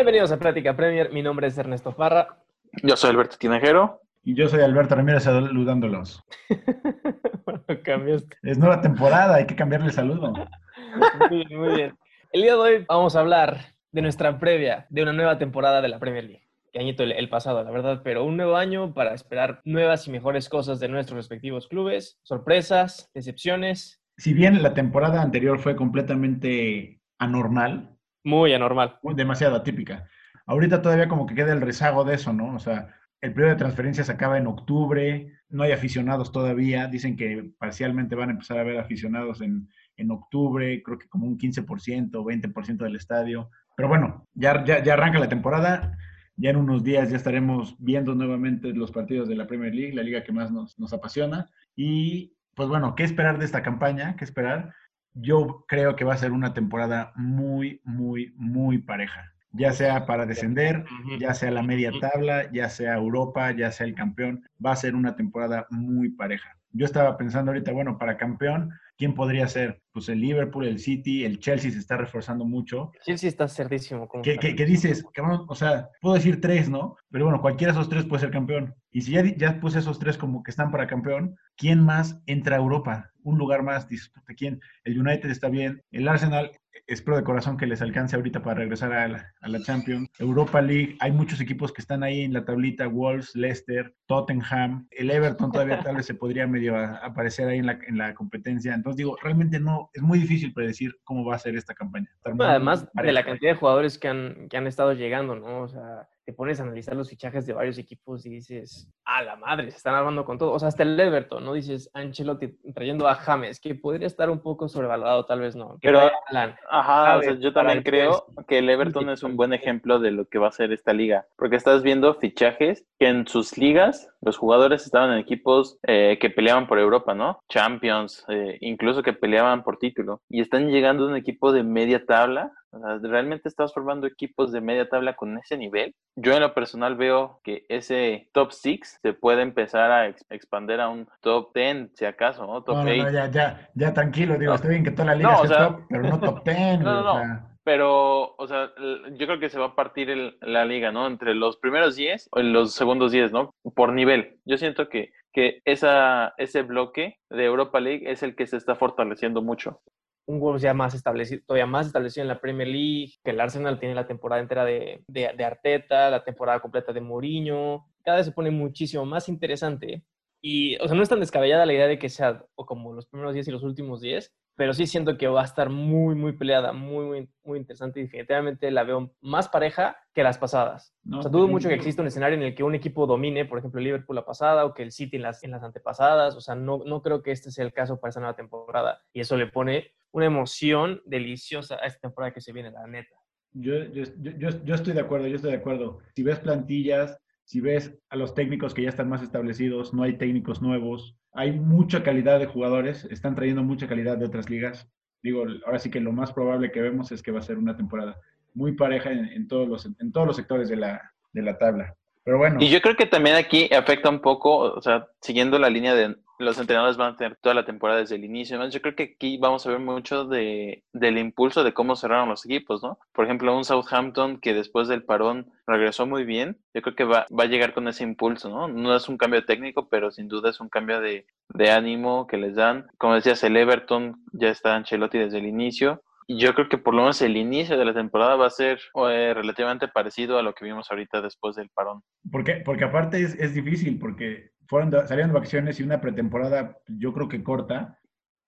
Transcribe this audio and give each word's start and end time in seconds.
Bienvenidos 0.00 0.32
a 0.32 0.38
Plática 0.38 0.74
Premier. 0.74 1.12
Mi 1.12 1.20
nombre 1.20 1.46
es 1.46 1.58
Ernesto 1.58 1.94
Parra. 1.94 2.38
Yo 2.82 2.96
soy 2.96 3.10
Alberto 3.10 3.36
Tinajero. 3.36 4.00
Y 4.24 4.34
yo 4.34 4.48
soy 4.48 4.62
Alberto 4.62 4.94
Ramírez 4.94 5.24
saludándolos. 5.24 6.24
bueno, 7.44 7.62
cambiaste. 7.84 8.34
Es 8.42 8.56
nueva 8.56 8.80
temporada, 8.80 9.34
hay 9.34 9.46
que 9.46 9.54
cambiarle 9.54 9.88
el 9.88 9.92
saludo. 9.92 10.32
Muy 10.32 11.44
bien, 11.44 11.60
muy 11.60 11.74
bien. 11.74 11.98
El 12.32 12.40
día 12.40 12.52
de 12.52 12.58
hoy 12.58 12.84
vamos 12.88 13.14
a 13.14 13.20
hablar 13.20 13.74
de 13.92 14.00
nuestra 14.00 14.38
previa 14.38 14.86
de 14.88 15.02
una 15.02 15.12
nueva 15.12 15.36
temporada 15.36 15.82
de 15.82 15.88
la 15.88 15.98
Premier 15.98 16.24
League. 16.24 16.48
Que 16.72 16.78
añito 16.78 17.02
el, 17.02 17.12
el 17.12 17.28
pasado, 17.28 17.62
la 17.62 17.70
verdad, 17.70 18.00
pero 18.02 18.24
un 18.24 18.38
nuevo 18.38 18.56
año 18.56 18.94
para 18.94 19.12
esperar 19.12 19.60
nuevas 19.66 20.08
y 20.08 20.10
mejores 20.12 20.48
cosas 20.48 20.80
de 20.80 20.88
nuestros 20.88 21.18
respectivos 21.18 21.68
clubes, 21.68 22.18
sorpresas, 22.22 23.10
decepciones. 23.12 24.02
Si 24.16 24.32
bien 24.32 24.62
la 24.62 24.72
temporada 24.72 25.20
anterior 25.20 25.58
fue 25.58 25.76
completamente 25.76 27.02
anormal, 27.18 27.98
Muy 28.24 28.52
anormal. 28.52 28.98
demasiado 29.14 29.56
atípica, 29.56 30.08
ahorita 30.46 30.82
todavía 30.82 31.08
como 31.08 31.26
que 31.26 31.34
queda 31.34 31.52
el 31.52 31.60
rezago 31.60 32.04
de 32.04 32.14
eso, 32.14 32.32
¿no? 32.32 32.54
O 32.54 32.58
sea, 32.58 32.94
el 33.20 33.32
periodo 33.32 33.52
de 33.52 33.58
transferencias 33.58 34.08
acaba 34.08 34.38
en 34.38 34.46
octubre, 34.46 35.32
no 35.48 35.62
hay 35.62 35.72
aficionados 35.72 36.32
todavía, 36.32 36.86
dicen 36.86 37.16
que 37.16 37.52
parcialmente 37.58 38.14
van 38.14 38.30
a 38.30 38.32
empezar 38.32 38.58
a 38.58 38.62
haber 38.62 38.78
aficionados 38.78 39.40
en, 39.42 39.68
en 39.96 40.10
octubre, 40.10 40.82
creo 40.82 40.98
que 40.98 41.08
como 41.08 41.26
un 41.26 41.38
15% 41.38 42.14
o 42.14 42.24
20% 42.24 42.76
del 42.78 42.96
estadio. 42.96 43.50
Pero 43.76 43.88
bueno, 43.88 44.26
ya, 44.34 44.64
ya, 44.64 44.82
ya 44.82 44.94
arranca 44.94 45.18
la 45.18 45.28
temporada, 45.28 45.96
ya 46.36 46.50
en 46.50 46.56
unos 46.56 46.82
días 46.82 47.10
ya 47.10 47.16
estaremos 47.16 47.76
viendo 47.78 48.14
nuevamente 48.14 48.72
los 48.72 48.90
partidos 48.90 49.28
de 49.28 49.34
la 49.34 49.46
Premier 49.46 49.74
League, 49.74 49.94
la 49.94 50.02
liga 50.02 50.24
que 50.24 50.32
más 50.32 50.50
nos, 50.50 50.78
nos 50.78 50.92
apasiona. 50.92 51.50
Y 51.76 52.34
pues 52.54 52.68
bueno, 52.68 52.94
¿qué 52.94 53.04
esperar 53.04 53.38
de 53.38 53.44
esta 53.44 53.62
campaña? 53.62 54.16
¿Qué 54.16 54.24
esperar? 54.24 54.74
Yo 55.14 55.64
creo 55.66 55.96
que 55.96 56.04
va 56.04 56.14
a 56.14 56.18
ser 56.18 56.32
una 56.32 56.54
temporada 56.54 57.12
muy, 57.16 57.80
muy, 57.84 58.32
muy 58.36 58.78
pareja. 58.78 59.32
Ya 59.52 59.72
sea 59.72 60.06
para 60.06 60.26
descender, 60.26 60.84
ya 61.18 61.34
sea 61.34 61.50
la 61.50 61.62
media 61.62 61.90
tabla, 62.00 62.50
ya 62.52 62.68
sea 62.68 62.94
Europa, 62.94 63.50
ya 63.50 63.72
sea 63.72 63.86
el 63.86 63.96
campeón, 63.96 64.44
va 64.64 64.72
a 64.72 64.76
ser 64.76 64.94
una 64.94 65.16
temporada 65.16 65.66
muy 65.70 66.10
pareja. 66.10 66.56
Yo 66.72 66.86
estaba 66.86 67.16
pensando 67.16 67.50
ahorita, 67.50 67.72
bueno, 67.72 67.98
para 67.98 68.16
campeón, 68.16 68.70
¿quién 69.00 69.14
podría 69.14 69.48
ser? 69.48 69.80
Pues 69.92 70.10
el 70.10 70.20
Liverpool, 70.20 70.66
el 70.66 70.78
City, 70.78 71.24
el 71.24 71.38
Chelsea 71.40 71.70
se 71.70 71.78
está 71.78 71.96
reforzando 71.96 72.44
mucho. 72.44 72.92
Chelsea 73.02 73.30
está 73.30 73.48
cerdísimo. 73.48 74.06
¿Qué, 74.22 74.36
qué- 74.36 74.54
qué 74.54 74.66
dices? 74.66 75.02
Cabrón, 75.14 75.46
o 75.48 75.54
sea, 75.54 75.88
puedo 76.02 76.16
decir 76.16 76.38
tres, 76.42 76.68
¿no? 76.68 76.96
Pero 77.10 77.24
bueno, 77.24 77.40
cualquiera 77.40 77.72
de 77.72 77.78
esos 77.78 77.88
tres 77.88 78.04
puede 78.04 78.20
ser 78.20 78.30
campeón. 78.30 78.74
Y 78.90 79.00
si 79.00 79.12
ya, 79.12 79.24
ya 79.24 79.58
puse 79.58 79.78
esos 79.78 79.98
tres 79.98 80.18
como 80.18 80.42
que 80.42 80.50
están 80.50 80.70
para 80.70 80.86
campeón, 80.86 81.34
¿quién 81.56 81.80
más 81.82 82.20
entra 82.26 82.56
a 82.56 82.58
Europa? 82.60 83.10
Un 83.22 83.38
lugar 83.38 83.62
más, 83.62 83.88
dices, 83.88 84.10
puta, 84.10 84.34
¿quién? 84.34 84.60
El 84.84 85.00
United 85.00 85.30
está 85.30 85.48
bien, 85.48 85.82
el 85.92 86.06
Arsenal, 86.06 86.50
espero 86.86 87.16
de 87.16 87.22
corazón 87.24 87.56
que 87.56 87.66
les 87.66 87.82
alcance 87.82 88.16
ahorita 88.16 88.42
para 88.42 88.60
regresar 88.60 88.92
a 88.92 89.08
la, 89.08 89.32
a 89.40 89.48
la 89.48 89.60
Champions. 89.62 90.08
Europa 90.18 90.60
League, 90.60 90.96
hay 91.00 91.12
muchos 91.12 91.40
equipos 91.40 91.72
que 91.72 91.80
están 91.80 92.02
ahí 92.02 92.22
en 92.22 92.32
la 92.32 92.44
tablita, 92.44 92.86
Wolves, 92.86 93.34
Leicester, 93.34 93.94
Tottenham, 94.06 94.86
el 94.90 95.10
Everton 95.10 95.52
todavía 95.52 95.82
tal 95.82 95.96
vez 95.96 96.06
se 96.06 96.14
podría 96.14 96.46
medio 96.46 96.76
a- 96.76 96.96
aparecer 96.96 97.48
ahí 97.48 97.58
en 97.58 97.66
la, 97.66 97.78
en 97.86 97.98
la 97.98 98.14
competencia. 98.14 98.74
Entonces 98.74 98.96
digo, 98.98 99.16
realmente 99.22 99.58
no, 99.60 99.90
es 99.94 100.02
muy 100.02 100.18
difícil 100.18 100.52
predecir 100.52 100.96
cómo 101.04 101.24
va 101.24 101.36
a 101.36 101.38
ser 101.38 101.56
esta 101.56 101.74
campaña. 101.74 102.08
Además 102.24 102.88
de 102.92 103.12
la 103.12 103.24
cantidad 103.24 103.52
de 103.52 103.58
jugadores 103.58 103.98
que 103.98 104.08
han, 104.08 104.48
que 104.48 104.56
han 104.56 104.66
estado 104.66 104.92
llegando, 104.92 105.36
¿no? 105.36 105.60
O 105.62 105.68
sea, 105.68 106.08
te 106.30 106.36
pones 106.36 106.60
a 106.60 106.62
analizar 106.62 106.94
los 106.94 107.10
fichajes 107.10 107.44
de 107.44 107.54
varios 107.54 107.76
equipos 107.76 108.24
y 108.24 108.30
dices, 108.30 108.88
a 109.04 109.20
la 109.22 109.34
madre, 109.34 109.68
se 109.72 109.78
están 109.78 109.96
armando 109.96 110.24
con 110.24 110.38
todo. 110.38 110.52
O 110.52 110.58
sea, 110.60 110.68
hasta 110.68 110.84
el 110.84 110.98
Everton, 110.98 111.44
¿no? 111.44 111.54
Dices, 111.54 111.90
Ancelotti 111.92 112.56
trayendo 112.72 113.08
a 113.08 113.16
James, 113.16 113.58
que 113.58 113.74
podría 113.74 114.06
estar 114.06 114.30
un 114.30 114.40
poco 114.40 114.68
sobrevalorado, 114.68 115.24
tal 115.26 115.40
vez 115.40 115.56
no. 115.56 115.76
Pero- 115.82 115.98
traiga 115.98 116.14
a 116.14 116.28
Haaland. 116.28 116.54
Ajá, 116.70 117.16
o 117.16 117.22
sea, 117.22 117.32
yo 117.34 117.52
también 117.52 117.82
creo 117.82 118.24
después. 118.28 118.46
que 118.46 118.58
el 118.58 118.70
Everton 118.70 119.10
es 119.10 119.24
un 119.24 119.36
buen 119.36 119.52
ejemplo 119.52 119.98
de 119.98 120.12
lo 120.12 120.26
que 120.26 120.38
va 120.38 120.46
a 120.48 120.52
ser 120.52 120.70
esta 120.72 120.92
liga, 120.92 121.26
porque 121.36 121.56
estás 121.56 121.82
viendo 121.82 122.14
fichajes 122.14 122.86
que 123.00 123.08
en 123.08 123.26
sus 123.26 123.58
ligas 123.58 124.08
los 124.20 124.36
jugadores 124.36 124.84
estaban 124.84 125.10
en 125.10 125.18
equipos 125.18 125.78
eh, 125.82 126.16
que 126.20 126.30
peleaban 126.30 126.68
por 126.68 126.78
Europa, 126.78 127.12
¿no? 127.12 127.40
Champions, 127.48 128.24
eh, 128.28 128.56
incluso 128.60 129.02
que 129.02 129.14
peleaban 129.14 129.64
por 129.64 129.78
título, 129.78 130.20
y 130.28 130.40
están 130.40 130.68
llegando 130.70 131.04
a 131.04 131.08
un 131.08 131.16
equipo 131.16 131.50
de 131.50 131.64
media 131.64 132.06
tabla. 132.06 132.52
O 132.72 132.78
sea, 132.78 132.98
¿realmente 133.02 133.48
estás 133.48 133.72
formando 133.74 134.06
equipos 134.06 134.52
de 134.52 134.60
media 134.60 134.88
tabla 134.88 135.14
con 135.16 135.36
ese 135.38 135.56
nivel? 135.56 135.94
Yo 136.16 136.34
en 136.34 136.40
lo 136.40 136.54
personal 136.54 136.94
veo 136.96 137.40
que 137.42 137.64
ese 137.68 138.28
top 138.32 138.52
6 138.52 138.98
se 139.02 139.12
puede 139.12 139.42
empezar 139.42 139.90
a 139.90 140.06
ex- 140.08 140.24
expandir 140.30 140.80
a 140.80 140.88
un 140.88 141.08
top 141.20 141.50
10, 141.54 141.90
si 141.94 142.04
acaso, 142.04 142.46
¿no? 142.46 142.62
Top 142.62 142.76
No, 142.76 142.84
no, 142.84 142.90
8. 142.92 143.02
no, 143.02 143.10
ya, 143.10 143.30
ya, 143.30 143.70
ya 143.74 143.92
tranquilo, 143.92 144.38
digo, 144.38 144.50
No. 144.52 144.56
está 144.56 144.68
bien 144.68 144.84
que 144.84 144.92
toda 144.92 145.06
la 145.06 145.14
liga 145.16 145.30
No, 145.32 145.38
sea 145.38 145.48
sea- 145.48 145.68
top, 145.68 145.80
pero 145.88 146.02
no 146.04 146.20
top 146.20 146.44
10, 146.44 146.54
No, 146.80 146.92
no, 146.92 147.00
o 147.00 147.04
no. 147.04 147.14
sea, 147.14 147.46
Pero, 147.62 148.34
o 148.36 148.46
sea, 148.46 148.70
yo 149.12 149.26
creo 149.26 149.38
que 149.38 149.50
se 149.50 149.58
va 149.58 149.66
a 149.66 149.74
partir 149.74 150.08
el- 150.08 150.38
la 150.40 150.64
liga, 150.64 150.92
¿no? 150.92 151.06
Entre 151.06 151.34
los 151.34 151.58
primeros 151.58 151.94
10 151.96 152.28
o 152.32 152.40
los 152.40 152.72
segundos 152.74 153.12
10, 153.12 153.32
¿no? 153.32 153.54
Por 153.74 153.92
nivel. 153.92 154.38
Yo 154.46 154.56
siento 154.56 154.88
que, 154.88 155.12
que 155.32 155.60
esa, 155.64 156.32
ese 156.38 156.62
bloque 156.62 157.18
de 157.28 157.44
Europa 157.44 157.78
League 157.80 158.10
es 158.10 158.22
el 158.22 158.34
que 158.34 158.46
se 158.46 158.56
está 158.56 158.76
fortaleciendo 158.76 159.42
mucho. 159.42 159.80
Un 160.26 160.40
Wolves 160.40 160.62
ya 160.62 160.74
más 160.74 160.94
establecido, 160.94 161.42
todavía 161.46 161.66
más 161.66 161.86
establecido 161.86 162.22
en 162.22 162.28
la 162.28 162.40
Premier 162.40 162.68
League, 162.68 163.12
que 163.24 163.30
el 163.30 163.40
Arsenal 163.40 163.78
tiene 163.78 163.94
la 163.94 164.06
temporada 164.06 164.40
entera 164.40 164.64
de, 164.64 165.02
de, 165.06 165.32
de 165.36 165.44
Arteta, 165.44 166.10
la 166.10 166.24
temporada 166.24 166.60
completa 166.60 166.92
de 166.92 167.00
Mourinho, 167.00 167.86
cada 168.04 168.18
vez 168.18 168.26
se 168.26 168.32
pone 168.32 168.50
muchísimo 168.50 169.04
más 169.04 169.28
interesante. 169.28 170.04
Y, 170.42 170.76
o 170.76 170.86
sea, 170.86 170.96
no 170.96 171.02
es 171.02 171.08
tan 171.08 171.20
descabellada 171.20 171.66
la 171.66 171.74
idea 171.74 171.86
de 171.86 171.98
que 171.98 172.08
sea 172.08 172.44
o 172.54 172.64
como 172.64 172.92
los 172.94 173.06
primeros 173.06 173.34
10 173.34 173.48
y 173.48 173.50
los 173.50 173.62
últimos 173.62 174.00
10, 174.00 174.32
pero 174.56 174.74
sí 174.74 174.86
siento 174.86 175.16
que 175.16 175.26
va 175.28 175.40
a 175.42 175.44
estar 175.44 175.70
muy, 175.70 176.14
muy 176.14 176.32
peleada, 176.32 176.72
muy, 176.72 177.04
muy, 177.06 177.28
muy 177.44 177.58
interesante 177.58 178.00
y 178.00 178.02
definitivamente 178.04 178.70
la 178.70 178.84
veo 178.84 179.12
más 179.20 179.48
pareja 179.48 179.96
que 180.14 180.22
las 180.22 180.36
pasadas. 180.38 180.94
no, 181.02 181.20
O 181.20 181.22
sea, 181.22 181.30
dudo 181.30 181.48
mucho 181.48 181.68
que 181.68 181.74
exista 181.74 182.02
un 182.02 182.08
escenario 182.08 182.36
en 182.36 182.42
el 182.42 182.54
que 182.54 182.62
un 182.62 182.74
equipo 182.74 183.06
domine, 183.06 183.46
por 183.46 183.58
ejemplo, 183.58 183.78
el 183.78 183.84
Liverpool 183.84 184.16
la 184.16 184.26
pasada 184.26 184.64
o 184.66 184.74
que 184.74 184.82
el 184.82 184.92
City 184.92 185.16
en 185.16 185.22
las, 185.22 185.42
en 185.44 185.52
las 185.52 185.62
antepasadas. 185.62 186.36
O 186.36 186.40
sea, 186.40 186.54
no, 186.54 186.82
no 186.84 187.00
creo 187.02 187.22
que 187.22 187.30
este 187.32 187.50
sea 187.50 187.64
el 187.64 187.72
caso 187.72 187.98
para 187.98 188.10
esta 188.10 188.20
nueva 188.20 188.36
temporada. 188.36 189.00
Y 189.12 189.20
eso 189.20 189.36
le 189.36 189.46
pone 189.46 189.92
una 190.12 190.26
emoción 190.26 191.00
deliciosa 191.06 191.76
a 191.76 191.86
esta 191.86 192.00
temporada 192.00 192.32
que 192.34 192.40
se 192.40 192.52
viene, 192.52 192.70
la 192.70 192.86
neta. 192.86 193.14
Yo, 193.52 193.74
yo, 193.84 194.04
yo- 194.18 194.64
yo 194.64 194.74
estoy 194.74 194.92
de 194.92 195.00
acuerdo, 195.00 195.26
yo 195.26 195.36
estoy 195.36 195.52
de 195.52 195.56
acuerdo. 195.56 195.98
Si 196.14 196.22
ves 196.22 196.38
plantillas, 196.40 197.18
si 197.50 197.60
ves 197.60 197.92
a 198.10 198.14
los 198.14 198.32
técnicos 198.36 198.74
que 198.74 198.82
ya 198.82 198.90
están 198.90 199.08
más 199.08 199.22
establecidos, 199.22 199.92
no 199.92 200.04
hay 200.04 200.16
técnicos 200.16 200.62
nuevos, 200.62 201.16
hay 201.32 201.50
mucha 201.50 202.04
calidad 202.04 202.38
de 202.38 202.46
jugadores, 202.46 203.06
están 203.06 203.34
trayendo 203.34 203.64
mucha 203.64 203.88
calidad 203.88 204.16
de 204.16 204.26
otras 204.26 204.48
ligas. 204.48 204.88
Digo, 205.20 205.42
ahora 205.66 205.80
sí 205.80 205.90
que 205.90 205.98
lo 205.98 206.12
más 206.12 206.32
probable 206.32 206.70
que 206.70 206.80
vemos 206.80 207.10
es 207.10 207.24
que 207.24 207.32
va 207.32 207.40
a 207.40 207.42
ser 207.42 207.58
una 207.58 207.76
temporada 207.76 208.16
muy 208.54 208.76
pareja 208.76 209.10
en, 209.10 209.48
todos, 209.48 209.68
los, 209.68 209.84
en 209.84 210.12
todos 210.12 210.28
los 210.28 210.36
sectores 210.36 210.68
de 210.68 210.76
la, 210.76 211.12
de 211.32 211.42
la 211.42 211.58
tabla. 211.58 211.96
Pero 212.22 212.38
bueno, 212.38 212.58
Y 212.60 212.68
yo 212.68 212.80
creo 212.80 212.94
que 212.94 213.06
también 213.06 213.34
aquí 213.34 213.68
afecta 213.74 214.10
un 214.10 214.20
poco, 214.20 214.58
o 214.58 214.80
sea, 214.80 215.08
siguiendo 215.20 215.58
la 215.58 215.70
línea 215.70 215.96
de 215.96 216.18
los 216.40 216.58
entrenadores 216.58 216.96
van 216.96 217.12
a 217.12 217.16
tener 217.16 217.36
toda 217.36 217.54
la 217.54 217.64
temporada 217.64 218.00
desde 218.00 218.16
el 218.16 218.24
inicio. 218.24 218.66
Yo 218.68 218.80
creo 218.80 218.94
que 218.94 219.14
aquí 219.14 219.36
vamos 219.38 219.66
a 219.66 219.70
ver 219.70 219.78
mucho 219.78 220.24
de, 220.24 220.82
del 220.92 221.18
impulso 221.18 221.62
de 221.62 221.74
cómo 221.74 221.96
cerraron 221.96 222.28
los 222.28 222.46
equipos, 222.46 222.82
¿no? 222.82 222.98
Por 223.12 223.26
ejemplo, 223.26 223.56
un 223.56 223.64
Southampton 223.64 224.40
que 224.40 224.54
después 224.54 224.88
del 224.88 225.04
parón 225.04 225.50
regresó 225.66 226.06
muy 226.06 226.24
bien, 226.24 226.58
yo 226.74 226.82
creo 226.82 226.96
que 226.96 227.04
va, 227.04 227.26
va 227.38 227.44
a 227.44 227.48
llegar 227.48 227.74
con 227.74 227.88
ese 227.88 228.04
impulso, 228.04 228.48
¿no? 228.48 228.68
No 228.68 228.96
es 228.96 229.08
un 229.08 229.18
cambio 229.18 229.44
técnico, 229.44 229.88
pero 229.88 230.10
sin 230.10 230.28
duda 230.28 230.50
es 230.50 230.60
un 230.60 230.68
cambio 230.68 231.00
de, 231.00 231.26
de 231.50 231.70
ánimo 231.70 232.26
que 232.26 232.38
les 232.38 232.54
dan. 232.54 232.86
Como 232.96 233.14
decías, 233.14 233.44
el 233.44 233.56
Everton 233.56 234.16
ya 234.32 234.48
está 234.48 234.76
Ancelotti 234.76 235.18
desde 235.18 235.38
el 235.38 235.46
inicio. 235.46 236.02
Yo 236.26 236.54
creo 236.54 236.68
que 236.68 236.78
por 236.78 236.94
lo 236.94 237.02
menos 237.02 237.20
el 237.22 237.36
inicio 237.36 237.76
de 237.76 237.84
la 237.84 237.92
temporada 237.92 238.36
va 238.36 238.46
a 238.46 238.50
ser 238.50 238.78
eh, 239.10 239.32
relativamente 239.34 239.88
parecido 239.88 240.38
a 240.38 240.42
lo 240.42 240.54
que 240.54 240.64
vimos 240.64 240.88
ahorita 240.90 241.20
después 241.20 241.56
del 241.56 241.68
parón. 241.70 242.02
porque, 242.30 242.62
porque 242.64 242.84
aparte 242.84 243.20
es, 243.20 243.34
es 243.34 243.52
difícil, 243.52 243.98
porque 243.98 244.52
fueron 244.70 244.90
salieron 245.06 245.30
de 245.32 245.34
vacaciones 245.34 245.78
y 245.80 245.82
una 245.82 246.00
pretemporada, 246.00 246.78
yo 246.86 247.12
creo 247.12 247.28
que 247.28 247.42
corta, 247.42 247.98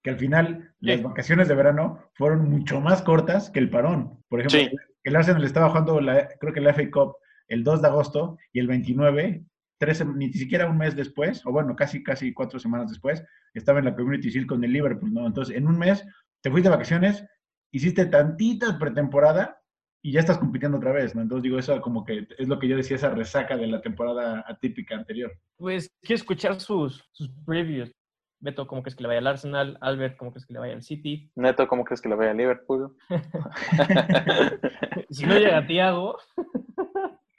que 0.03 0.11
al 0.11 0.19
final 0.19 0.73
las 0.81 0.99
Sí. 0.99 1.03
vacaciones 1.03 1.49
de 1.49 1.55
verano 1.55 1.99
fueron 2.15 2.49
mucho 2.49 2.81
más 2.81 3.03
cortas 3.03 3.51
que 3.51 3.59
el 3.59 3.69
parón. 3.71 4.23
Por 4.29 4.41
ejemplo, 4.41 4.61
Sí. 4.61 4.77
el 5.05 5.17
Arsenal 5.17 5.45
estaba 5.45 5.69
jugando, 5.69 6.01
la, 6.01 6.29
creo 6.41 6.53
que 6.53 6.61
la 6.61 6.71
FA 6.71 6.91
Cup 6.91 7.17
el 7.49 7.65
2 7.65 7.83
de 7.83 7.89
agosto 7.89 8.39
y 8.53 8.61
el 8.61 8.69
29, 8.69 9.45
tres, 9.79 10.07
ni 10.07 10.33
siquiera 10.33 10.71
un 10.71 10.79
mes 10.79 10.95
después, 10.95 11.45
o 11.45 11.51
bueno, 11.51 11.75
casi, 11.75 12.03
casi 12.05 12.33
cuatro 12.33 12.59
semanas 12.61 12.89
después, 12.89 13.23
estaba 13.53 13.81
en 13.81 13.87
la 13.87 13.97
Community 13.97 14.31
Shield 14.31 14.47
con 14.47 14.63
el 14.63 14.73
Liverpool, 14.73 15.13
¿no? 15.13 15.27
Entonces, 15.27 15.57
en 15.57 15.67
un 15.67 15.77
mes 15.77 16.07
te 16.41 16.51
fuiste 16.51 16.69
de 16.69 16.75
vacaciones, 16.77 17.27
hiciste 17.73 18.07
tantita 18.07 18.79
pretemporada 18.79 19.61
y 20.03 20.13
ya 20.13 20.21
estás 20.21 20.39
compitiendo 20.39 20.79
otra 20.79 20.93
vez, 20.93 21.15
¿no? 21.15 21.23
Entonces 21.23 21.45
digo, 21.45 21.59
eso 21.59 21.81
como 21.81 22.05
que 22.05 22.27
es 22.39 22.49
lo 22.49 22.59
que 22.59 22.69
yo 22.69 22.77
decía, 22.77 22.97
esa 22.97 23.11
resaca 23.11 23.57
de 23.57 23.67
la 23.69 23.81
temporada 23.81 24.45
atípica 24.49 24.97
anterior. 24.97 25.33
Pues 25.57 25.91
quiero 26.03 26.17
escuchar 26.17 26.61
sus, 26.61 27.09
sus 27.13 27.31
previews. 27.47 27.93
Beto, 28.41 28.67
¿cómo 28.67 28.83
crees 28.83 28.97
que 28.97 29.03
le 29.03 29.09
vaya 29.09 29.21
al 29.21 29.27
Arsenal? 29.29 29.79
Albert, 29.81 30.17
¿cómo 30.17 30.33
crees 30.33 30.45
que 30.47 30.53
le 30.55 30.59
vaya 30.59 30.75
al 30.75 30.83
City? 30.83 31.31
Neto, 31.37 31.69
¿cómo 31.69 31.85
crees 31.85 32.01
que 32.01 32.09
le 32.09 32.17
vaya 32.17 32.33
a 32.33 32.35
Liverpool? 32.35 32.97
si 35.11 35.27
no 35.27 35.39
llega 35.39 35.67
Tiago, 35.67 36.19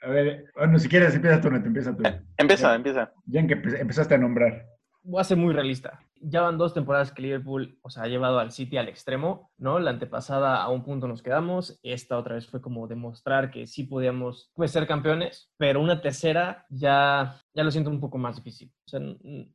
A 0.00 0.08
ver, 0.08 0.46
bueno, 0.56 0.78
si 0.78 0.88
quieres, 0.88 1.14
empieza 1.14 1.40
tú, 1.40 1.50
Neto, 1.50 1.66
empieza 1.66 1.96
tú. 1.96 2.02
empieza, 2.38 2.74
empieza. 2.74 3.12
Ya 3.26 3.40
en 3.40 3.48
que 3.48 3.56
empe- 3.62 3.80
empezaste 3.80 4.14
a 4.14 4.18
nombrar. 4.18 4.66
voy 5.02 5.20
a 5.20 5.24
ser 5.24 5.36
muy 5.36 5.52
realista. 5.52 6.00
Ya 6.26 6.42
van 6.42 6.56
dos 6.56 6.72
temporadas 6.72 7.12
que 7.12 7.22
Liverpool, 7.22 7.78
o 7.82 7.90
sea, 7.90 8.04
ha 8.04 8.08
llevado 8.08 8.38
al 8.38 8.50
City 8.50 8.76
al 8.78 8.88
extremo, 8.88 9.50
¿no? 9.58 9.78
La 9.78 9.90
antepasada 9.90 10.62
a 10.62 10.68
un 10.70 10.82
punto 10.82 11.06
nos 11.06 11.22
quedamos, 11.22 11.78
esta 11.82 12.18
otra 12.18 12.36
vez 12.36 12.46
fue 12.46 12.62
como 12.62 12.88
demostrar 12.88 13.50
que 13.50 13.66
sí 13.66 13.84
podíamos 13.84 14.50
pues, 14.54 14.70
ser 14.70 14.86
campeones, 14.86 15.52
pero 15.58 15.80
una 15.80 16.00
tercera 16.00 16.64
ya, 16.70 17.40
ya 17.52 17.64
lo 17.64 17.70
siento 17.70 17.90
un 17.90 18.00
poco 18.00 18.16
más 18.16 18.36
difícil. 18.36 18.72
O 18.86 18.88
sea, 18.88 19.00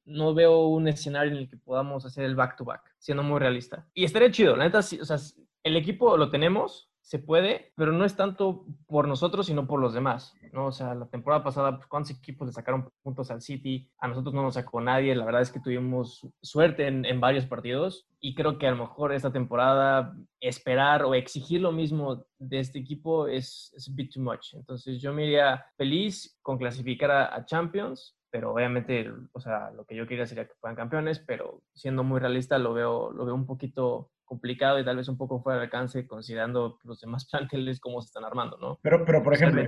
no 0.06 0.34
veo 0.34 0.68
un 0.68 0.88
escenario 0.88 1.32
en 1.32 1.40
el 1.40 1.50
que 1.50 1.58
podamos 1.58 2.06
hacer 2.06 2.26
el 2.26 2.36
back-to-back, 2.36 2.82
siendo 3.00 3.24
muy 3.24 3.40
realista. 3.40 3.88
Y 3.94 4.04
estaría 4.04 4.32
chido, 4.32 4.56
la 4.56 4.66
neta, 4.66 4.80
o 4.80 4.82
sea, 4.82 5.18
el 5.64 5.76
equipo 5.76 6.18
lo 6.18 6.30
tenemos, 6.30 6.89
se 7.10 7.18
puede, 7.18 7.72
pero 7.76 7.92
no 7.92 8.06
es 8.06 8.16
tanto 8.16 8.68
por 8.86 9.08
nosotros, 9.08 9.48
sino 9.48 9.66
por 9.66 9.80
los 9.80 9.96
demás, 9.96 10.36
¿no? 10.54 10.68
O 10.68 10.72
sea, 10.72 10.94
la 10.94 11.08
temporada 11.08 11.44
pasada, 11.44 11.76
pues, 11.76 11.88
¿cuántos 11.88 12.12
equipos 12.12 12.48
le 12.48 12.54
sacaron 12.54 12.88
puntos 13.02 13.32
al 13.32 13.42
City? 13.42 13.90
A 13.98 14.08
nosotros 14.08 14.32
no 14.36 14.44
nos 14.44 14.54
sacó 14.54 14.80
nadie, 14.80 15.16
la 15.16 15.26
verdad 15.26 15.42
es 15.42 15.52
que 15.52 15.60
tuvimos 15.60 16.28
suerte 16.40 16.86
en, 16.86 17.20
varios 17.20 17.48
partidos 17.48 18.06
y 18.20 18.36
creo 18.36 18.60
que 18.60 18.68
a 18.68 18.72
lo 18.72 18.78
mejor 18.78 19.12
esta 19.12 19.34
temporada 19.34 20.16
esperar 20.40 21.04
o 21.04 21.16
exigir 21.16 21.62
lo 21.62 21.72
mismo 21.72 22.28
de 22.38 22.60
este 22.60 22.78
equipo 22.78 23.28
es, 23.28 23.74
es 23.76 23.90
a 23.90 23.92
bit 23.96 24.14
too 24.14 24.22
much. 24.22 24.54
Entonces 24.54 25.02
yo 25.02 25.12
me 25.12 25.26
iría 25.26 25.66
feliz 25.78 26.38
con 26.44 26.60
clasificar 26.60 27.10
a, 27.10 27.44
Champions, 27.44 28.20
pero 28.30 28.54
obviamente, 28.54 29.12
o 29.32 29.40
sea, 29.40 29.72
lo 29.72 29.84
que 29.84 29.96
yo 29.96 30.06
quería 30.06 30.28
sería 30.28 30.48
que 30.48 30.54
fueran 30.62 30.76
campeones, 30.76 31.18
pero 31.18 31.64
siendo 31.74 32.04
muy 32.04 32.20
realista 32.20 32.60
lo 32.60 32.76
veo, 32.76 33.12
lo 33.12 33.26
veo 33.26 33.34
un 33.34 33.48
poquito 33.48 34.12
complicado 34.30 34.80
y 34.80 34.86
tal 34.86 34.96
vez 34.96 35.10
un 35.10 35.18
poco 35.18 35.42
fuera 35.42 35.60
de 35.60 35.66
alcance 35.66 36.08
considerando 36.08 36.80
los 36.84 37.02
demás 37.02 37.28
planteles 37.32 37.82
cómo 37.82 38.02
se 38.02 38.08
están 38.08 38.24
armando, 38.24 38.58
¿no? 38.58 38.80
Pero, 38.82 39.04
pero 39.04 39.22
por 39.22 39.34
ejemplo, 39.34 39.64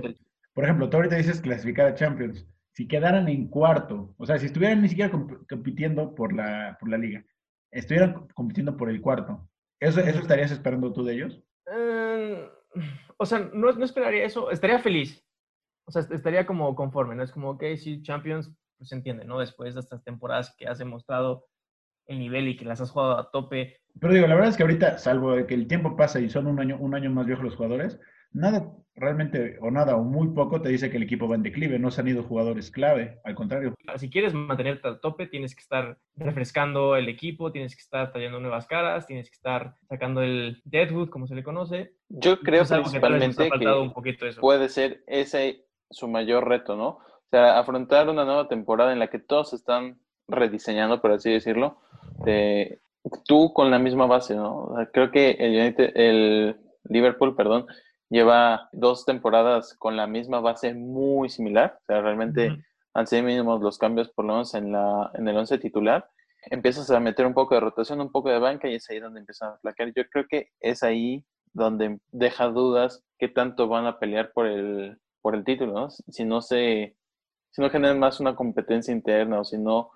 por 0.54 0.64
ejemplo, 0.64 0.88
tú 0.88 0.96
ahorita 0.96 1.16
dices 1.16 1.42
clasificar 1.42 1.86
a 1.86 1.94
Champions. 1.94 2.46
Si 2.74 2.88
quedaran 2.88 3.28
en 3.28 3.48
cuarto, 3.48 4.14
o 4.16 4.24
sea, 4.24 4.38
si 4.38 4.46
estuvieran 4.46 4.80
ni 4.80 4.88
siquiera 4.88 5.10
compitiendo 5.46 6.14
por 6.14 6.32
la, 6.32 6.78
por 6.80 6.88
la 6.88 6.96
liga, 6.96 7.22
estuvieran 7.70 8.28
compitiendo 8.34 8.78
por 8.78 8.88
el 8.88 9.02
cuarto, 9.02 9.46
¿eso, 9.78 10.00
eso 10.00 10.20
estarías 10.20 10.50
esperando 10.52 10.90
tú 10.90 11.04
de 11.04 11.14
ellos? 11.14 11.42
Em, 11.66 12.48
o 13.18 13.26
sea, 13.26 13.40
no, 13.52 13.72
no 13.72 13.84
esperaría 13.84 14.24
eso, 14.24 14.50
estaría 14.50 14.78
feliz. 14.78 15.22
O 15.86 15.90
sea, 15.90 16.02
estaría 16.10 16.46
como 16.46 16.74
conforme, 16.74 17.14
¿no? 17.14 17.22
Es 17.22 17.32
como, 17.32 17.50
ok, 17.50 17.64
sí, 17.76 18.02
Champions, 18.02 18.50
pues 18.78 18.88
se 18.88 18.94
entiende, 18.94 19.26
¿no? 19.26 19.38
Después 19.38 19.74
de 19.74 19.80
estas 19.80 20.02
temporadas 20.02 20.54
que 20.56 20.66
has 20.66 20.78
demostrado 20.78 21.44
el 22.12 22.18
nivel 22.18 22.48
y 22.48 22.56
que 22.56 22.64
las 22.64 22.80
has 22.80 22.90
jugado 22.90 23.18
a 23.18 23.30
tope. 23.30 23.80
Pero 24.00 24.14
digo, 24.14 24.26
la 24.26 24.34
verdad 24.34 24.50
es 24.50 24.56
que 24.56 24.62
ahorita, 24.62 24.98
salvo 24.98 25.46
que 25.46 25.54
el 25.54 25.66
tiempo 25.66 25.96
pasa 25.96 26.20
y 26.20 26.30
son 26.30 26.46
un 26.46 26.60
año, 26.60 26.76
un 26.78 26.94
año 26.94 27.10
más 27.10 27.26
viejos 27.26 27.44
los 27.44 27.56
jugadores, 27.56 28.00
nada 28.32 28.72
realmente, 28.94 29.58
o 29.60 29.70
nada, 29.70 29.96
o 29.96 30.04
muy 30.04 30.28
poco 30.28 30.60
te 30.60 30.68
dice 30.68 30.90
que 30.90 30.98
el 30.98 31.04
equipo 31.04 31.26
va 31.26 31.34
en 31.34 31.42
declive, 31.42 31.78
no 31.78 31.90
se 31.90 32.02
han 32.02 32.08
ido 32.08 32.22
jugadores 32.22 32.70
clave, 32.70 33.20
al 33.24 33.34
contrario. 33.34 33.74
Si 33.96 34.10
quieres 34.10 34.34
mantenerte 34.34 34.86
al 34.86 35.00
tope, 35.00 35.26
tienes 35.26 35.54
que 35.54 35.62
estar 35.62 35.98
refrescando 36.16 36.96
el 36.96 37.08
equipo, 37.08 37.52
tienes 37.52 37.74
que 37.74 37.80
estar 37.80 38.12
trayendo 38.12 38.38
nuevas 38.38 38.66
caras, 38.66 39.06
tienes 39.06 39.30
que 39.30 39.34
estar 39.34 39.76
sacando 39.88 40.22
el 40.22 40.60
Deadwood, 40.64 41.08
como 41.08 41.26
se 41.26 41.34
le 41.34 41.42
conoce. 41.42 41.94
Yo 42.08 42.40
creo 42.40 42.64
principalmente 42.64 43.50
que, 43.50 44.34
puede 44.40 44.68
ser 44.68 45.02
ese 45.06 45.64
su 45.90 46.08
mayor 46.08 46.48
reto, 46.48 46.76
¿no? 46.76 46.88
O 46.88 47.28
sea, 47.30 47.58
afrontar 47.58 48.08
una 48.08 48.24
nueva 48.24 48.48
temporada 48.48 48.92
en 48.92 48.98
la 48.98 49.08
que 49.08 49.18
todos 49.18 49.54
están 49.54 49.98
rediseñando, 50.28 51.00
por 51.00 51.12
así 51.12 51.30
decirlo, 51.30 51.78
de, 52.24 52.80
tú 53.26 53.52
con 53.52 53.70
la 53.70 53.78
misma 53.78 54.06
base, 54.06 54.34
¿no? 54.34 54.74
creo 54.92 55.10
que 55.10 55.30
el, 55.32 55.74
el 55.94 56.56
Liverpool, 56.84 57.36
perdón, 57.36 57.66
lleva 58.08 58.68
dos 58.72 59.04
temporadas 59.04 59.74
con 59.78 59.96
la 59.96 60.06
misma 60.06 60.40
base 60.40 60.74
muy 60.74 61.30
similar, 61.30 61.78
o 61.80 61.84
sea, 61.86 62.02
realmente 62.02 62.62
han 62.94 63.06
sido 63.06 63.22
mínimos 63.22 63.62
los 63.62 63.78
cambios 63.78 64.10
por 64.10 64.26
lo 64.26 64.34
menos 64.34 64.54
en, 64.54 64.72
la, 64.72 65.10
en 65.14 65.26
el 65.26 65.36
once 65.36 65.58
titular. 65.58 66.08
Empiezas 66.50 66.90
a 66.90 67.00
meter 67.00 67.24
un 67.24 67.34
poco 67.34 67.54
de 67.54 67.60
rotación, 67.60 68.00
un 68.00 68.10
poco 68.10 68.28
de 68.28 68.38
banca 68.38 68.68
y 68.68 68.74
es 68.74 68.90
ahí 68.90 69.00
donde 69.00 69.20
empiezan 69.20 69.52
a 69.52 69.58
flaquear. 69.58 69.92
Yo 69.94 70.02
creo 70.10 70.26
que 70.28 70.50
es 70.60 70.82
ahí 70.82 71.24
donde 71.52 72.00
deja 72.10 72.48
dudas 72.48 73.02
qué 73.18 73.28
tanto 73.28 73.68
van 73.68 73.86
a 73.86 73.98
pelear 73.98 74.32
por 74.32 74.46
el, 74.46 74.98
por 75.20 75.34
el 75.34 75.44
título, 75.44 75.72
¿no? 75.72 75.90
Si 75.90 76.24
no 76.24 76.42
se, 76.42 76.96
si 77.50 77.62
no 77.62 77.70
generan 77.70 77.98
más 77.98 78.20
una 78.20 78.34
competencia 78.34 78.92
interna 78.92 79.40
o 79.40 79.44
si 79.44 79.56
no 79.56 79.90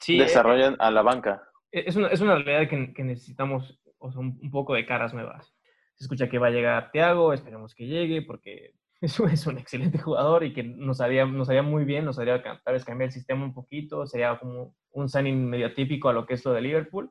sí, 0.00 0.18
eh, 0.18 0.24
desarrollan 0.24 0.76
a 0.78 0.90
la 0.90 1.02
banca. 1.02 1.42
Eh, 1.72 1.84
es 1.86 1.96
una, 1.96 2.08
es 2.08 2.20
una 2.20 2.36
realidad 2.36 2.68
que, 2.68 3.04
necesitamos 3.04 3.80
un, 3.98 4.50
poco 4.50 4.74
de 4.74 4.86
caras 4.86 5.14
nuevas. 5.14 5.54
Se 5.94 6.04
escucha 6.04 6.28
que 6.28 6.38
va 6.38 6.48
a 6.48 6.50
llegar 6.50 6.90
Thiago, 6.92 7.32
esperemos 7.32 7.74
que 7.74 7.86
llegue, 7.86 8.22
porque 8.22 8.72
es 9.00 9.18
un, 9.18 9.30
es 9.30 9.46
un 9.46 9.58
excelente 9.58 9.98
jugador 9.98 10.44
y 10.44 10.52
que 10.52 10.62
nos 10.62 11.00
haría, 11.00 11.26
nos 11.26 11.48
haría 11.48 11.62
muy 11.62 11.84
bien, 11.84 12.04
nos 12.04 12.18
haría 12.18 12.42
tal 12.42 12.74
vez 12.74 12.84
cambiar 12.84 13.08
el 13.08 13.12
sistema 13.12 13.44
un 13.44 13.54
poquito, 13.54 14.06
sería 14.06 14.38
como 14.38 14.74
un 14.92 15.08
signing 15.08 15.48
medio 15.48 15.74
típico 15.74 16.08
a 16.08 16.12
lo 16.12 16.26
que 16.26 16.34
es 16.34 16.44
lo 16.44 16.52
de 16.52 16.60
Liverpool, 16.60 17.10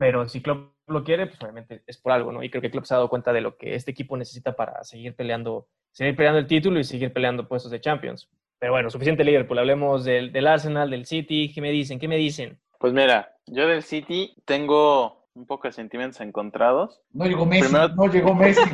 pero 0.00 0.26
si 0.28 0.40
Klopp 0.42 0.74
lo 0.86 1.04
quiere, 1.04 1.26
pues 1.26 1.40
obviamente 1.42 1.82
es 1.86 1.98
por 1.98 2.12
algo, 2.12 2.32
¿no? 2.32 2.42
Y 2.42 2.50
creo 2.50 2.62
que 2.62 2.70
Klopp 2.70 2.86
se 2.86 2.94
ha 2.94 2.96
dado 2.96 3.10
cuenta 3.10 3.32
de 3.32 3.42
lo 3.42 3.56
que 3.56 3.74
este 3.74 3.90
equipo 3.90 4.16
necesita 4.16 4.56
para 4.56 4.82
seguir 4.82 5.14
peleando, 5.14 5.68
seguir 5.92 6.16
peleando 6.16 6.38
el 6.38 6.46
título 6.46 6.80
y 6.80 6.84
seguir 6.84 7.12
peleando 7.12 7.46
puestos 7.46 7.70
de 7.70 7.80
Champions. 7.80 8.30
Pero 8.60 8.72
bueno, 8.72 8.90
suficiente 8.90 9.24
Liverpool. 9.24 9.58
Hablemos 9.58 10.04
del, 10.04 10.32
del 10.32 10.46
Arsenal, 10.46 10.90
del 10.90 11.06
City. 11.06 11.50
¿Qué 11.52 11.62
me 11.62 11.70
dicen? 11.70 11.98
¿Qué 11.98 12.06
me 12.06 12.18
dicen? 12.18 12.60
Pues 12.78 12.92
mira, 12.92 13.34
yo 13.46 13.66
del 13.66 13.82
City 13.82 14.34
tengo 14.44 15.26
un 15.34 15.46
poco 15.46 15.66
de 15.66 15.72
sentimientos 15.72 16.20
encontrados. 16.20 17.00
No 17.12 17.24
llegó 17.24 17.46
Messi. 17.46 17.72
No 17.72 18.06
llegó 18.06 18.34
Messi. 18.34 18.62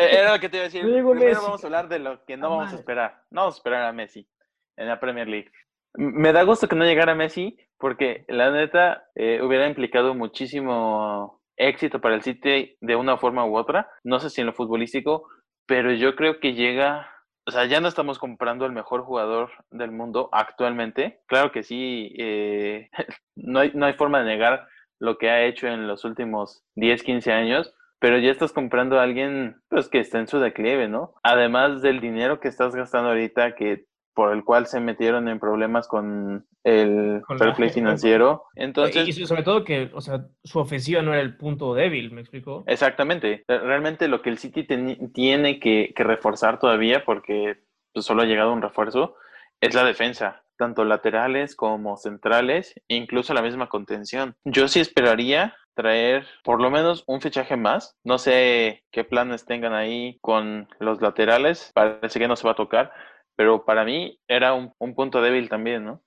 Eh, 0.00 0.16
era 0.18 0.32
lo 0.32 0.40
que 0.40 0.48
te 0.48 0.56
iba 0.56 0.62
a 0.62 0.68
decir. 0.68 0.80
Primero 0.80 1.42
vamos 1.42 1.62
a 1.62 1.66
hablar 1.66 1.86
de 1.90 1.98
lo 1.98 2.24
que 2.24 2.38
no 2.38 2.48
vamos 2.48 2.72
a 2.72 2.76
esperar. 2.76 3.22
No 3.30 3.42
vamos 3.42 3.56
a 3.56 3.58
esperar 3.58 3.84
a 3.84 3.92
Messi 3.92 4.26
en 4.78 4.88
la 4.88 4.98
Premier 4.98 5.28
League. 5.28 5.50
Me 5.92 6.32
da 6.32 6.42
gusto 6.42 6.68
que 6.68 6.74
no 6.74 6.86
llegara 6.86 7.14
Messi 7.14 7.58
porque 7.76 8.24
la 8.28 8.50
neta 8.50 9.04
eh, 9.14 9.42
hubiera 9.42 9.68
implicado 9.68 10.14
muchísimo 10.14 11.42
éxito 11.54 12.00
para 12.00 12.14
el 12.14 12.22
City 12.22 12.78
de 12.80 12.96
una 12.96 13.18
forma 13.18 13.44
u 13.44 13.58
otra. 13.58 13.90
No 14.02 14.20
sé 14.20 14.30
si 14.30 14.40
en 14.40 14.46
lo 14.46 14.54
futbolístico, 14.54 15.28
pero 15.66 15.92
yo 15.92 16.16
creo 16.16 16.40
que 16.40 16.54
llega 16.54 17.06
o 17.46 17.50
sea, 17.50 17.64
ya 17.66 17.80
no 17.80 17.88
estamos 17.88 18.18
comprando 18.18 18.64
al 18.64 18.72
mejor 18.72 19.02
jugador 19.02 19.50
del 19.70 19.90
mundo 19.90 20.28
actualmente. 20.32 21.20
Claro 21.26 21.52
que 21.52 21.62
sí, 21.62 22.14
eh, 22.18 22.90
no, 23.36 23.60
hay, 23.60 23.72
no 23.74 23.86
hay 23.86 23.94
forma 23.94 24.20
de 24.20 24.26
negar 24.26 24.68
lo 24.98 25.18
que 25.18 25.30
ha 25.30 25.44
hecho 25.44 25.66
en 25.66 25.88
los 25.88 26.04
últimos 26.04 26.62
10, 26.76 27.02
15 27.02 27.32
años, 27.32 27.74
pero 27.98 28.18
ya 28.18 28.30
estás 28.30 28.52
comprando 28.52 28.98
a 28.98 29.02
alguien 29.02 29.60
pues, 29.68 29.88
que 29.88 29.98
está 29.98 30.18
en 30.18 30.28
su 30.28 30.38
declive, 30.38 30.88
¿no? 30.88 31.14
Además 31.22 31.82
del 31.82 32.00
dinero 32.00 32.40
que 32.40 32.48
estás 32.48 32.74
gastando 32.74 33.10
ahorita, 33.10 33.54
que 33.54 33.86
por 34.14 34.32
el 34.32 34.44
cual 34.44 34.66
se 34.66 34.80
metieron 34.80 35.28
en 35.28 35.38
problemas 35.38 35.88
con 35.88 36.46
el 36.64 37.22
fair 37.38 37.54
play 37.54 37.70
financiero. 37.70 38.44
Entonces, 38.54 39.08
y 39.08 39.26
sobre 39.26 39.42
todo 39.42 39.64
que, 39.64 39.90
o 39.94 40.00
sea, 40.00 40.26
su 40.44 40.58
ofensiva 40.58 41.02
no 41.02 41.12
era 41.12 41.22
el 41.22 41.36
punto 41.36 41.74
débil, 41.74 42.10
¿me 42.12 42.20
explico? 42.20 42.64
Exactamente. 42.66 43.44
Realmente 43.46 44.08
lo 44.08 44.22
que 44.22 44.30
el 44.30 44.38
City 44.38 44.66
tiene 45.12 45.60
que, 45.60 45.92
reforzar 45.96 46.58
todavía, 46.58 47.04
porque 47.04 47.58
pues, 47.92 48.04
solo 48.04 48.22
ha 48.22 48.26
llegado 48.26 48.52
un 48.52 48.62
refuerzo, 48.62 49.16
es 49.60 49.74
la 49.74 49.84
defensa, 49.84 50.42
tanto 50.56 50.84
laterales 50.84 51.54
como 51.56 51.96
centrales, 51.96 52.74
incluso 52.88 53.34
la 53.34 53.42
misma 53.42 53.68
contención. 53.68 54.34
Yo 54.44 54.68
sí 54.68 54.80
esperaría 54.80 55.54
traer 55.74 56.26
por 56.44 56.60
lo 56.60 56.70
menos 56.70 57.04
un 57.06 57.20
fichaje 57.20 57.56
más. 57.56 57.96
No 58.04 58.18
sé 58.18 58.84
qué 58.90 59.04
planes 59.04 59.46
tengan 59.46 59.72
ahí 59.72 60.18
con 60.20 60.68
los 60.78 61.00
laterales. 61.00 61.70
Parece 61.74 62.18
que 62.18 62.28
no 62.28 62.36
se 62.36 62.46
va 62.46 62.52
a 62.52 62.56
tocar 62.56 62.92
pero 63.40 63.64
para 63.64 63.86
mí 63.86 64.20
era 64.28 64.52
un, 64.52 64.74
punto 64.94 65.22
débil 65.22 65.48
también, 65.48 65.82
¿no? 65.82 66.02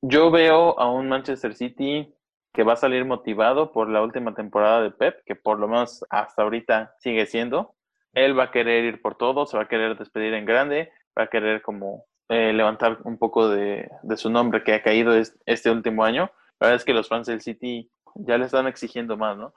Yo 0.00 0.32
veo 0.32 0.76
a 0.80 0.90
un 0.90 1.08
Manchester 1.08 1.54
City 1.54 2.12
que 2.52 2.64
va 2.64 2.72
a 2.72 2.76
salir 2.76 3.04
motivado 3.04 3.70
por 3.70 3.88
la 3.88 4.02
última 4.02 4.34
temporada 4.34 4.82
de 4.82 4.90
Pep, 4.90 5.22
que 5.24 5.36
por 5.36 5.60
lo 5.60 5.68
menos 5.68 6.04
hasta 6.10 6.42
ahorita 6.42 6.96
sigue 6.98 7.26
siendo. 7.26 7.76
Él 8.14 8.36
va 8.36 8.46
a 8.46 8.50
querer 8.50 8.82
ir 8.82 9.00
por 9.00 9.14
todo, 9.14 9.46
se 9.46 9.56
va 9.56 9.62
a 9.62 9.68
querer 9.68 9.96
despedir 9.96 10.34
en 10.34 10.44
grande, 10.44 10.90
va 11.16 11.22
a 11.22 11.26
querer 11.28 11.62
como 11.62 12.04
eh, 12.28 12.52
levantar 12.52 12.98
un 13.04 13.16
poco 13.16 13.48
de, 13.48 13.88
su 14.16 14.28
nombre 14.28 14.64
que 14.64 14.74
ha 14.74 14.82
caído 14.82 15.14
este 15.46 15.70
último 15.70 16.02
año. 16.02 16.32
La 16.58 16.66
verdad 16.66 16.80
es 16.80 16.84
que 16.84 16.94
los 16.94 17.08
fans 17.08 17.28
del 17.28 17.42
City 17.42 17.88
ya 18.16 18.38
le 18.38 18.46
están 18.46 18.66
exigiendo 18.66 19.16
más, 19.16 19.36
¿no? 19.38 19.54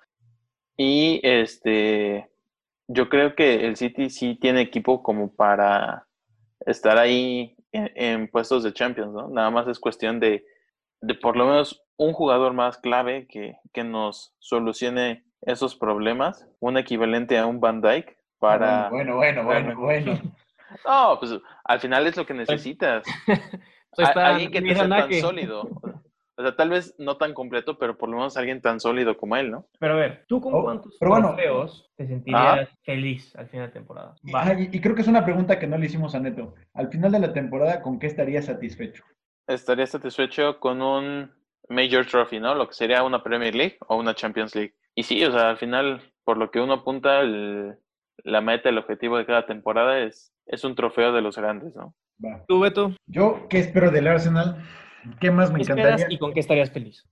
Y 0.78 1.22
este, 1.24 2.30
yo 2.88 3.10
creo 3.10 3.34
que 3.34 3.66
el 3.66 3.78
City 3.78 4.12
sí 4.12 4.38
tiene 4.40 4.62
equipo 4.62 5.02
como 5.02 5.36
para 5.36 6.06
estar 6.66 6.98
ahí 6.98 7.56
en, 7.72 8.28
puestos 8.28 8.64
de 8.64 8.74
Champions, 8.74 9.14
¿no? 9.14 9.30
Nada 9.30 9.50
más 9.50 9.68
es 9.68 9.80
cuestión 9.80 10.20
de, 10.20 10.46
de 11.02 11.14
por 11.16 11.36
lo 11.36 11.48
menos 11.48 11.84
un 11.98 12.14
jugador 12.14 12.54
más 12.54 12.78
clave 12.78 13.28
que, 13.28 13.58
que, 13.74 13.84
nos 13.84 14.34
solucione 14.40 15.26
esos 15.42 15.76
problemas, 15.76 16.48
un 16.60 16.78
equivalente 16.78 17.38
a 17.38 17.46
un 17.46 17.60
Van 17.60 17.82
Dyke 17.82 18.18
para... 18.40 18.90
Bueno, 18.90 19.16
bueno, 19.16 19.44
bueno, 19.44 19.80
bueno. 19.80 20.20
No, 20.86 21.18
pues 21.20 21.32
al 21.64 21.80
final 21.80 22.06
es 22.06 22.18
lo 22.18 22.26
que 22.26 22.34
necesitas. 22.34 23.04
Pues 23.96 24.10
alguien 24.18 24.52
que 24.52 24.62
te 24.62 24.76
sea 24.76 24.90
tan 24.90 25.14
sólido. 25.14 25.70
O 26.38 26.42
sea, 26.42 26.56
tal 26.56 26.70
vez 26.70 26.94
no 26.98 27.18
tan 27.18 27.34
completo, 27.34 27.78
pero 27.78 27.98
por 27.98 28.10
lo 28.10 28.18
menos 28.18 28.36
alguien 28.36 28.62
tan 28.62 28.80
sólido 28.82 29.16
como 29.16 29.38
él, 29.38 29.52
¿no? 29.52 29.68
Pero 29.80 29.94
a 29.94 29.98
ver, 29.98 30.26
¿tú 30.28 30.42
con 30.42 30.54
oh, 30.54 30.64
cuántos 30.64 30.98
trofeos 31.00 31.90
te 31.96 32.08
sentirías 32.08 32.70
feliz 32.84 33.34
al 33.38 33.48
final 33.48 33.68
de 33.68 33.74
temporada? 33.74 34.16
Y, 34.24 34.82
creo 34.82 34.96
que 34.96 35.02
es 35.02 35.08
una 35.08 35.24
pregunta 35.24 35.58
que 35.60 35.68
no 35.68 35.78
le 35.78 35.86
hicimos 35.86 36.14
a 36.14 36.20
Neto. 36.20 36.56
Al 36.74 36.90
final 36.90 37.14
de 37.14 37.20
la 37.20 37.34
temporada, 37.34 37.82
¿con 37.82 38.00
qué 38.00 38.08
estarías 38.08 38.46
satisfecho? 38.46 39.04
Estaría 39.48 39.88
satisfecho 39.88 40.60
con 40.60 40.82
un 40.82 41.32
Major 41.70 42.06
Trophy, 42.06 42.40
¿no? 42.40 42.54
Lo 42.54 42.68
que 42.68 42.74
sería 42.74 43.04
una 43.04 43.24
Premier 43.24 43.56
League 43.56 43.78
o 43.88 43.96
una 43.96 44.14
Champions 44.14 44.56
League. 44.56 44.76
Y 44.94 45.04
sí, 45.04 45.24
o 45.24 45.32
sea, 45.32 45.50
al 45.50 45.58
final, 45.58 46.02
por 46.26 46.38
lo 46.38 46.52
que 46.52 46.60
uno 46.60 46.74
apunta, 46.74 47.24
la 47.24 48.42
meta, 48.42 48.70
el 48.70 48.78
objetivo 48.78 49.18
de 49.18 49.26
cada 49.26 49.46
temporada 49.46 50.00
es, 50.00 50.34
es 50.48 50.66
un 50.66 50.76
trofeo 50.76 51.14
de 51.14 51.22
los 51.22 51.38
grandes, 51.38 51.76
¿no? 51.76 51.94
¿Tú, 52.48 52.60
Beto? 52.60 52.94
Yo, 53.08 53.48
¿qué 53.50 53.60
espero 53.60 53.92
del 53.92 54.08
Arsenal? 54.08 54.64
¿Qué 55.20 55.32
más 55.32 55.52
me 55.52 55.62
encantaría? 55.62 56.08
¿Y 56.10 56.18
con 56.18 56.34
qué 56.34 56.40
estarías 56.40 56.72
feliz? 56.72 57.08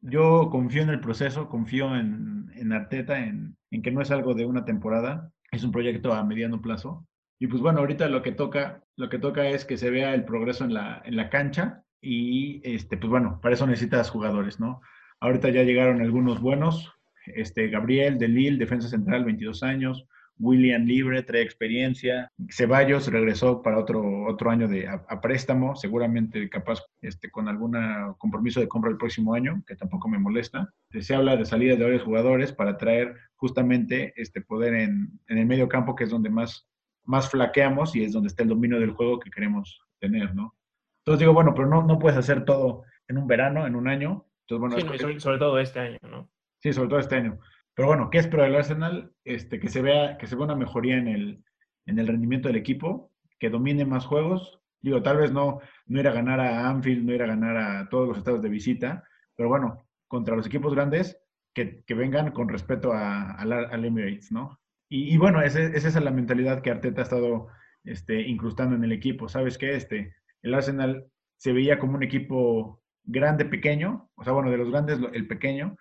Yo 0.00 0.48
confío 0.50 0.82
en 0.82 0.90
el 0.90 1.00
proceso, 1.00 1.48
confío 1.48 1.96
en, 1.96 2.50
en 2.54 2.72
Arteta, 2.72 3.18
en, 3.18 3.56
en, 3.70 3.82
que 3.82 3.90
no 3.90 4.00
es 4.00 4.10
algo 4.10 4.34
de 4.34 4.46
una 4.46 4.64
temporada, 4.64 5.32
es 5.50 5.64
un 5.64 5.72
proyecto 5.72 6.12
a 6.12 6.24
mediano 6.24 6.62
plazo. 6.62 7.06
Y 7.40 7.46
pues 7.46 7.62
bueno, 7.62 7.80
ahorita 7.80 8.08
lo 8.08 8.22
que 8.22 8.32
toca, 8.32 8.82
lo 8.96 9.08
que 9.08 9.18
toca 9.18 9.48
es 9.48 9.64
que 9.64 9.76
se 9.76 9.90
vea 9.90 10.14
el 10.14 10.24
progreso 10.24 10.64
en 10.64 10.74
la, 10.74 11.02
en 11.04 11.16
la 11.16 11.30
cancha 11.30 11.84
y 12.00 12.60
este, 12.64 12.96
pues 12.96 13.10
bueno, 13.10 13.40
para 13.40 13.54
eso 13.54 13.66
necesitas 13.66 14.10
jugadores, 14.10 14.60
¿no? 14.60 14.80
Ahorita 15.20 15.48
ya 15.50 15.62
llegaron 15.62 16.00
algunos 16.00 16.40
buenos, 16.40 16.92
este, 17.26 17.68
Gabriel 17.68 18.18
de 18.18 18.28
Lille, 18.28 18.58
defensa 18.58 18.88
central, 18.88 19.24
22 19.24 19.62
años, 19.62 20.06
William 20.38 20.84
Libre, 20.84 21.22
trae 21.22 21.42
experiencia. 21.42 22.30
Ceballos 22.50 23.06
regresó 23.10 23.62
para 23.62 23.78
otro, 23.78 24.26
otro 24.26 24.50
año 24.50 24.68
de, 24.68 24.86
a, 24.86 25.20
préstamo, 25.20 25.76
seguramente 25.76 26.48
capaz 26.48 26.80
este, 27.02 27.30
con 27.30 27.48
algún 27.48 27.76
compromiso 28.18 28.60
de 28.60 28.68
compra 28.68 28.90
el 28.90 28.96
próximo 28.96 29.34
año, 29.34 29.62
que 29.66 29.76
tampoco 29.76 30.08
me 30.08 30.18
molesta. 30.18 30.72
Se 31.00 31.14
habla 31.14 31.36
de 31.36 31.44
salida 31.44 31.76
de 31.76 31.84
varios 31.84 32.02
jugadores 32.02 32.52
para 32.52 32.76
traer 32.76 33.14
justamente 33.36 34.12
este 34.16 34.40
poder 34.40 34.74
en, 34.74 35.20
en 35.28 35.38
el 35.38 35.46
medio 35.46 35.68
campo, 35.68 35.94
que 35.94 36.04
es 36.04 36.10
donde 36.10 36.30
más, 36.30 36.68
más 37.04 37.30
flaqueamos 37.30 37.94
y 37.96 38.04
es 38.04 38.12
donde 38.12 38.28
está 38.28 38.42
el 38.42 38.48
dominio 38.48 38.80
del 38.80 38.92
juego 38.92 39.18
que 39.18 39.30
queremos 39.30 39.80
tener, 40.00 40.34
¿no? 40.34 40.54
Entonces 41.00 41.20
digo, 41.20 41.32
bueno, 41.32 41.54
pero 41.54 41.68
no, 41.68 41.82
no 41.82 41.98
puedes 41.98 42.18
hacer 42.18 42.44
todo 42.44 42.84
en 43.08 43.18
un 43.18 43.26
verano, 43.26 43.66
en 43.66 43.74
un 43.74 43.88
año. 43.88 44.26
Entonces, 44.46 44.60
bueno, 44.60 44.98
sobre, 44.98 45.20
sobre 45.20 45.38
todo 45.38 45.58
este 45.58 45.80
año, 45.80 45.98
¿no? 46.02 46.28
Sí, 46.60 46.72
sobre 46.72 46.88
todo 46.88 46.98
este 46.98 47.16
año. 47.16 47.38
Pero 47.78 47.86
bueno, 47.86 48.10
¿qué 48.10 48.18
espero 48.18 48.42
del 48.42 48.56
Arsenal? 48.56 49.12
Este, 49.22 49.60
que 49.60 49.68
se 49.68 49.80
vea, 49.80 50.18
que 50.18 50.26
se 50.26 50.34
vea 50.34 50.46
una 50.46 50.56
mejoría 50.56 50.96
en 50.96 51.06
el, 51.06 51.44
en 51.86 52.00
el 52.00 52.08
rendimiento 52.08 52.48
del 52.48 52.56
equipo, 52.56 53.12
que 53.38 53.50
domine 53.50 53.84
más 53.84 54.04
juegos. 54.04 54.60
Digo, 54.80 55.00
tal 55.00 55.18
vez 55.18 55.30
no, 55.30 55.60
no 55.86 56.00
ir 56.00 56.08
a 56.08 56.12
ganar 56.12 56.40
a 56.40 56.68
Anfield, 56.68 57.04
no 57.04 57.14
ir 57.14 57.22
a 57.22 57.28
ganar 57.28 57.56
a 57.56 57.88
todos 57.88 58.08
los 58.08 58.18
estados 58.18 58.42
de 58.42 58.48
visita, 58.48 59.04
pero 59.36 59.48
bueno, 59.48 59.86
contra 60.08 60.34
los 60.34 60.44
equipos 60.44 60.74
grandes, 60.74 61.20
que, 61.54 61.84
que 61.84 61.94
vengan 61.94 62.32
con 62.32 62.48
respeto 62.48 62.92
a, 62.92 63.30
al 63.34 63.84
Emirates, 63.84 64.32
¿no? 64.32 64.58
Y, 64.88 65.16
bueno, 65.16 65.40
esa 65.40 65.60
es 65.60 65.94
la 66.02 66.10
mentalidad 66.10 66.62
que 66.62 66.72
Arteta 66.72 67.02
ha 67.02 67.04
estado 67.04 67.46
este, 67.84 68.22
incrustando 68.22 68.74
en 68.74 68.82
el 68.82 68.90
equipo. 68.90 69.28
¿Sabes 69.28 69.56
qué? 69.56 69.76
Este, 69.76 70.16
el 70.42 70.52
Arsenal 70.52 71.06
se 71.36 71.52
veía 71.52 71.78
como 71.78 71.94
un 71.94 72.02
equipo 72.02 72.82
grande, 73.04 73.44
pequeño, 73.44 74.10
o 74.16 74.24
sea, 74.24 74.32
bueno, 74.32 74.50
de 74.50 74.58
los 74.58 74.68
grandes, 74.68 74.98
el 75.12 75.28
pequeño, 75.28 75.76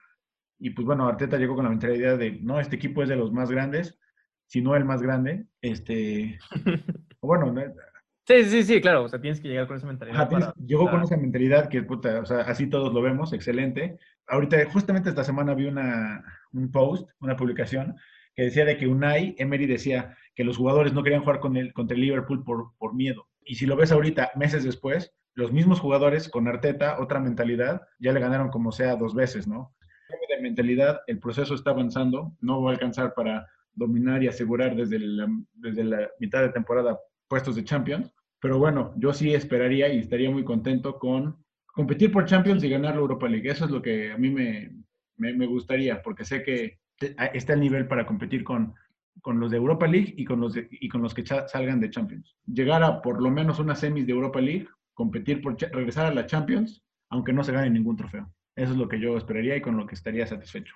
y 0.60 0.72
pues 0.72 0.86
bueno, 0.86 1.08
Arteta 1.08 1.38
llegó 1.38 1.56
con 1.56 1.66
la 1.66 1.70
mentalidad 1.70 2.18
de, 2.18 2.40
no, 2.42 2.60
este 2.60 2.76
equipo 2.76 3.04
es 3.04 3.10
de 3.10 3.16
los 3.16 3.32
más 3.32 3.52
grandes, 3.52 4.00
si 4.46 4.62
no 4.62 4.76
el 4.76 4.86
más 4.86 5.02
grande. 5.02 5.48
Este, 5.62 6.40
bueno, 7.22 7.54
Sí, 8.28 8.44
sí, 8.44 8.64
sí, 8.64 8.82
claro, 8.82 9.04
o 9.04 9.08
sea, 9.08 9.22
tienes 9.22 9.40
que 9.40 9.48
llegar 9.48 9.68
con 9.68 9.78
esa 9.78 9.88
mentalidad. 9.88 10.54
llegó 10.58 10.90
con 10.90 11.02
esa 11.02 11.16
mentalidad 11.16 11.70
que, 11.70 11.82
puta, 11.84 12.20
o 12.20 12.26
sea, 12.26 12.42
así 12.42 12.68
todos 12.68 12.94
lo 12.94 13.02
vemos, 13.02 13.32
excelente. 13.32 14.00
Ahorita, 14.28 14.58
justamente 14.70 15.08
esta 15.08 15.24
semana 15.24 15.54
vi 15.54 15.68
una, 15.68 16.26
un 16.52 16.70
post, 16.70 17.10
una 17.22 17.38
publicación, 17.38 17.96
que 18.36 18.44
decía 18.44 18.66
de 18.66 18.78
que 18.78 18.86
Unai 18.86 19.34
Emery 19.38 19.66
decía 19.66 20.18
que 20.36 20.44
los 20.44 20.58
jugadores 20.58 20.92
no 20.92 21.04
querían 21.04 21.22
jugar 21.22 21.40
con 21.40 21.56
el, 21.56 21.72
contra 21.72 21.96
el 21.96 22.02
Liverpool 22.02 22.44
por, 22.44 22.76
por 22.78 22.94
miedo. 22.94 23.30
Y 23.46 23.56
si 23.56 23.66
lo 23.66 23.78
ves 23.78 23.94
ahorita, 23.94 24.32
meses 24.36 24.66
después, 24.66 25.16
los 25.34 25.54
mismos 25.54 25.80
jugadores 25.80 26.28
con 26.28 26.50
Arteta, 26.50 27.00
otra 27.00 27.22
mentalidad, 27.22 27.84
ya 27.98 28.12
le 28.12 28.20
ganaron 28.20 28.50
como 28.50 28.74
sea 28.74 28.98
dos 28.98 29.16
veces, 29.16 29.48
¿no? 29.48 29.74
De 30.38 30.44
mentalidad, 30.44 31.02
el 31.08 31.20
proceso 31.20 31.56
está 31.56 31.72
avanzando, 31.72 32.36
no 32.42 32.62
va 32.62 32.72
a 32.72 32.74
alcanzar 32.74 33.14
para 33.14 33.48
dominar 33.74 34.24
y 34.24 34.28
asegurar 34.28 34.76
desde 34.76 35.00
la, 35.00 35.28
desde 35.54 35.84
la 35.84 36.10
mitad 36.20 36.42
de 36.42 36.50
temporada 36.50 37.00
puestos 37.28 37.56
de 37.56 37.64
Champions, 37.64 38.14
pero 38.40 38.58
bueno, 38.60 38.94
yo 38.98 39.14
sí 39.14 39.34
esperaría 39.34 39.90
y 39.90 40.00
estaría 40.00 40.30
muy 40.30 40.44
contento 40.44 40.98
con 40.98 41.44
competir 41.66 42.12
por 42.12 42.26
Champions 42.26 42.64
y 42.64 42.70
ganar 42.70 42.96
la 42.96 43.02
Europa 43.02 43.28
League. 43.28 43.50
Eso 43.50 43.66
es 43.66 43.72
lo 43.72 43.82
que 43.82 44.12
a 44.12 44.18
mí 44.18 44.30
me, 44.30 44.72
me, 45.18 45.46
gustaría, 45.46 46.02
porque 46.02 46.26
sé 46.26 46.44
que 46.44 46.80
está 47.34 47.54
el 47.54 47.60
nivel 47.60 47.88
para 47.88 48.06
competir 48.06 48.44
con, 48.44 48.74
con 49.22 49.40
los 49.40 49.52
de 49.52 49.58
Europa 49.58 49.88
League 49.88 50.14
y 50.18 50.26
con 50.26 50.40
los, 50.40 50.56
y 50.58 50.90
con 50.90 51.02
los 51.02 51.14
que 51.14 51.26
salgan 51.26 51.80
de 51.80 51.90
Champions. 51.90 52.36
Llegar 52.46 52.84
a 52.84 53.02
por 53.02 53.22
lo 53.22 53.30
menos 53.30 53.60
una 53.60 53.76
semis 53.76 54.06
de 54.06 54.14
Europa 54.14 54.42
League, 54.42 54.68
competir 54.94 55.42
por 55.42 55.58
regresar 55.60 56.06
a 56.06 56.14
la 56.14 56.26
Champions, 56.26 56.84
aunque 57.10 57.34
no 57.34 57.44
se 57.44 57.52
gane 57.52 57.70
ningún 57.70 57.96
trofeo. 57.96 58.32
Eso 58.58 58.72
es 58.72 58.78
lo 58.78 58.90
que 58.90 59.00
yo 59.00 59.16
esperaría 59.16 59.56
y 59.56 59.62
con 59.62 59.78
lo 59.78 59.86
que 59.86 59.94
estaría 59.94 60.26
satisfecho. 60.26 60.76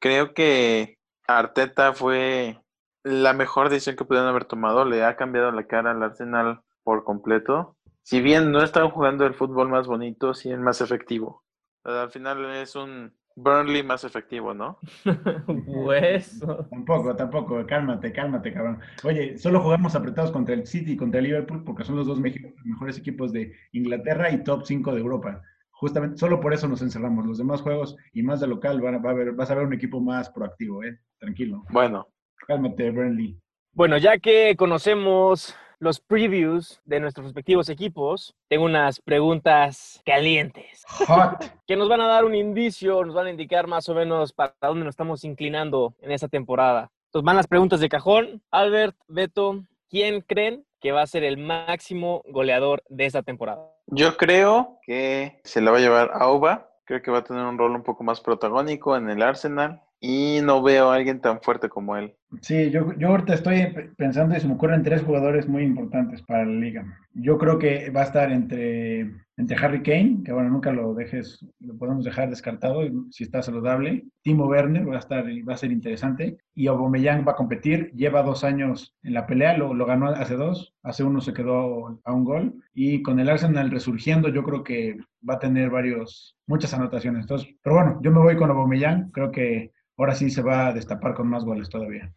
Creo 0.00 0.32
que 0.32 0.96
Arteta 1.28 1.92
fue 1.92 2.58
la 3.02 3.34
mejor 3.34 3.68
decisión 3.68 3.94
que 3.94 4.06
pudieron 4.06 4.28
haber 4.28 4.46
tomado. 4.46 4.86
Le 4.86 5.04
ha 5.04 5.14
cambiado 5.14 5.52
la 5.52 5.66
cara 5.66 5.90
al 5.90 6.02
Arsenal 6.02 6.62
por 6.82 7.04
completo. 7.04 7.76
Si 8.02 8.22
bien 8.22 8.52
no 8.52 8.62
están 8.62 8.88
jugando 8.90 9.26
el 9.26 9.34
fútbol 9.34 9.68
más 9.68 9.86
bonito, 9.86 10.32
sí 10.32 10.50
es 10.50 10.58
más 10.58 10.80
efectivo. 10.80 11.44
Al 11.84 12.10
final 12.10 12.42
es 12.54 12.74
un 12.74 13.12
Burnley 13.36 13.82
más 13.82 14.04
efectivo, 14.04 14.54
¿no? 14.54 14.78
pues. 15.84 16.40
Tampoco, 16.70 17.14
tampoco. 17.16 17.66
Cálmate, 17.66 18.12
cálmate, 18.12 18.50
cabrón. 18.50 18.80
Oye, 19.02 19.36
solo 19.36 19.60
jugamos 19.60 19.94
apretados 19.94 20.30
contra 20.30 20.54
el 20.54 20.66
City 20.66 20.92
y 20.92 20.96
contra 20.96 21.18
el 21.18 21.26
Liverpool 21.26 21.64
porque 21.64 21.84
son 21.84 21.96
los 21.96 22.06
dos 22.06 22.18
mejores 22.18 22.96
equipos 22.96 23.30
de 23.30 23.52
Inglaterra 23.72 24.30
y 24.30 24.42
top 24.42 24.62
5 24.64 24.94
de 24.94 25.00
Europa 25.00 25.42
justamente 25.84 26.16
solo 26.16 26.40
por 26.40 26.54
eso 26.54 26.66
nos 26.66 26.80
encerramos. 26.80 27.26
Los 27.26 27.36
demás 27.36 27.60
juegos 27.60 27.94
y 28.14 28.22
más 28.22 28.40
de 28.40 28.46
local 28.46 28.82
va, 28.82 29.10
a 29.10 29.12
ver, 29.12 29.32
vas 29.32 29.50
a 29.50 29.54
ver 29.54 29.66
un 29.66 29.74
equipo 29.74 30.00
más 30.00 30.30
proactivo, 30.30 30.82
¿eh? 30.82 30.98
Tranquilo. 31.18 31.62
Bueno. 31.68 32.08
Cálmate, 32.46 32.90
Burnley. 32.90 33.38
Bueno, 33.72 33.98
ya 33.98 34.16
que 34.16 34.56
conocemos 34.56 35.54
los 35.78 36.00
previews 36.00 36.80
de 36.86 37.00
nuestros 37.00 37.26
respectivos 37.26 37.68
equipos, 37.68 38.34
tengo 38.48 38.64
unas 38.64 38.98
preguntas 38.98 40.00
calientes. 40.06 40.84
Hot. 41.06 41.44
que 41.66 41.76
nos 41.76 41.90
van 41.90 42.00
a 42.00 42.06
dar 42.06 42.24
un 42.24 42.34
indicio, 42.34 43.04
nos 43.04 43.14
van 43.14 43.26
a 43.26 43.30
indicar 43.30 43.66
más 43.66 43.86
o 43.90 43.94
menos 43.94 44.32
para 44.32 44.54
dónde 44.62 44.86
nos 44.86 44.92
estamos 44.92 45.22
inclinando 45.22 45.94
en 46.00 46.12
esta 46.12 46.28
temporada. 46.28 46.90
Entonces 47.08 47.26
van 47.26 47.36
las 47.36 47.46
preguntas 47.46 47.80
de 47.80 47.90
cajón. 47.90 48.42
Albert, 48.50 48.96
Beto, 49.06 49.62
¿quién 49.90 50.22
creen 50.22 50.64
que 50.84 50.92
va 50.92 51.00
a 51.00 51.06
ser 51.06 51.24
el 51.24 51.38
máximo 51.38 52.22
goleador 52.28 52.82
de 52.90 53.06
esta 53.06 53.22
temporada? 53.22 53.72
Yo 53.86 54.18
creo 54.18 54.80
que 54.82 55.40
se 55.42 55.62
la 55.62 55.70
va 55.70 55.78
a 55.78 55.80
llevar 55.80 56.10
Auba. 56.12 56.68
Creo 56.84 57.00
que 57.00 57.10
va 57.10 57.20
a 57.20 57.24
tener 57.24 57.42
un 57.42 57.56
rol 57.56 57.74
un 57.74 57.82
poco 57.82 58.04
más 58.04 58.20
protagónico 58.20 58.94
en 58.94 59.08
el 59.08 59.22
Arsenal 59.22 59.80
y 59.98 60.40
no 60.42 60.62
veo 60.62 60.90
a 60.90 60.96
alguien 60.96 61.22
tan 61.22 61.40
fuerte 61.40 61.70
como 61.70 61.96
él. 61.96 62.14
Sí, 62.40 62.70
yo, 62.70 62.92
yo 62.98 63.08
ahorita 63.08 63.34
estoy 63.34 63.66
pensando 63.96 64.36
y 64.36 64.40
se 64.40 64.48
me 64.48 64.54
ocurren 64.54 64.82
tres 64.82 65.02
jugadores 65.02 65.48
muy 65.48 65.62
importantes 65.62 66.22
para 66.22 66.44
la 66.44 66.52
liga. 66.52 66.84
Yo 67.12 67.38
creo 67.38 67.58
que 67.58 67.90
va 67.90 68.02
a 68.02 68.04
estar 68.04 68.32
entre, 68.32 69.00
entre 69.36 69.56
Harry 69.56 69.82
Kane, 69.82 70.22
que 70.24 70.32
bueno, 70.32 70.50
nunca 70.50 70.72
lo 70.72 70.94
dejes, 70.94 71.44
lo 71.60 71.76
podemos 71.76 72.04
dejar 72.04 72.30
descartado 72.30 72.82
si 73.10 73.24
está 73.24 73.42
saludable. 73.42 74.04
Timo 74.22 74.46
Werner 74.46 74.88
va 74.88 74.96
a 74.96 74.98
estar, 75.00 75.24
va 75.26 75.54
a 75.54 75.58
ser 75.58 75.72
interesante. 75.72 76.38
Y 76.54 76.66
Aubameyang 76.66 77.26
va 77.26 77.32
a 77.32 77.36
competir, 77.36 77.90
lleva 77.92 78.22
dos 78.22 78.44
años 78.44 78.94
en 79.02 79.14
la 79.14 79.26
pelea, 79.26 79.56
lo, 79.56 79.74
lo 79.74 79.86
ganó 79.86 80.08
hace 80.08 80.36
dos, 80.36 80.74
hace 80.82 81.04
uno 81.04 81.20
se 81.20 81.32
quedó 81.32 82.00
a 82.04 82.12
un 82.12 82.24
gol. 82.24 82.54
Y 82.74 83.02
con 83.02 83.20
el 83.20 83.28
Arsenal 83.28 83.70
resurgiendo, 83.70 84.28
yo 84.28 84.42
creo 84.42 84.62
que 84.64 84.96
va 85.28 85.34
a 85.34 85.40
tener 85.40 85.70
varios, 85.70 86.36
muchas 86.46 86.74
anotaciones. 86.74 87.22
Entonces, 87.22 87.48
pero 87.62 87.76
bueno, 87.76 88.00
yo 88.02 88.10
me 88.10 88.20
voy 88.20 88.36
con 88.36 88.50
Aubameyang, 88.50 89.10
creo 89.10 89.30
que 89.30 89.72
ahora 89.96 90.14
sí 90.14 90.30
se 90.30 90.42
va 90.42 90.68
a 90.68 90.72
destapar 90.72 91.14
con 91.14 91.28
más 91.28 91.44
goles 91.44 91.68
todavía. 91.68 92.12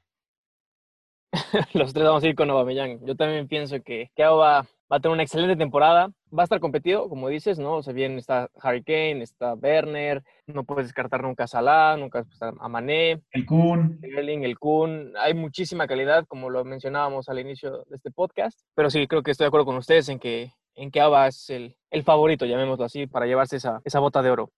Los 1.74 1.94
tres 1.94 2.06
vamos 2.06 2.24
a 2.24 2.28
ir 2.28 2.36
con 2.36 2.50
Aubameyang. 2.50 3.06
Yo 3.06 3.16
también 3.16 3.48
pienso 3.48 3.82
que, 3.82 4.12
que 4.16 4.24
va, 4.24 4.60
a 4.90 5.00
tener 5.00 5.14
una 5.14 5.24
excelente 5.24 5.56
temporada. 5.56 6.10
Va 6.38 6.44
a 6.44 6.46
estar 6.46 6.60
competido, 6.60 7.10
como 7.10 7.30
dices, 7.30 7.60
¿no? 7.60 7.76
O 7.76 7.84
sea, 7.84 7.94
bien 7.94 8.18
está 8.18 8.50
Harry 8.62 8.84
Kane, 8.84 9.22
está 9.22 9.54
Werner, 9.54 10.24
no 10.48 10.64
puedes 10.64 10.88
descartar 10.88 11.24
nunca 11.24 11.46
a 11.46 11.48
Salah, 11.48 11.98
nunca 11.98 12.26
a 12.42 12.70
Mané. 12.70 13.22
El 13.32 13.46
Kun. 13.46 14.00
el 14.02 14.60
Kun. 14.60 15.14
Hay 15.18 15.34
muchísima 15.34 15.88
calidad, 15.88 16.26
como 16.28 16.50
lo 16.50 16.64
mencionábamos 16.66 17.30
al 17.30 17.40
inicio 17.40 17.84
de 17.90 17.96
este 17.96 18.12
podcast. 18.12 18.60
Pero 18.76 18.90
sí, 18.90 19.08
creo 19.08 19.24
que 19.24 19.32
estoy 19.32 19.46
de 19.46 19.50
acuerdo 19.50 19.66
con 19.66 19.78
ustedes 19.78 20.10
en 20.10 20.20
que, 20.20 20.52
en 20.76 20.92
que 20.92 21.02
Aba 21.02 21.28
es 21.28 21.50
el, 21.50 21.76
el 21.92 22.04
favorito, 22.04 22.46
llamémoslo 22.46 22.86
así, 22.86 23.08
para 23.08 23.26
llevarse 23.26 23.58
esa, 23.58 23.82
esa 23.86 24.00
bota 24.00 24.22
de 24.22 24.32
oro. 24.32 24.52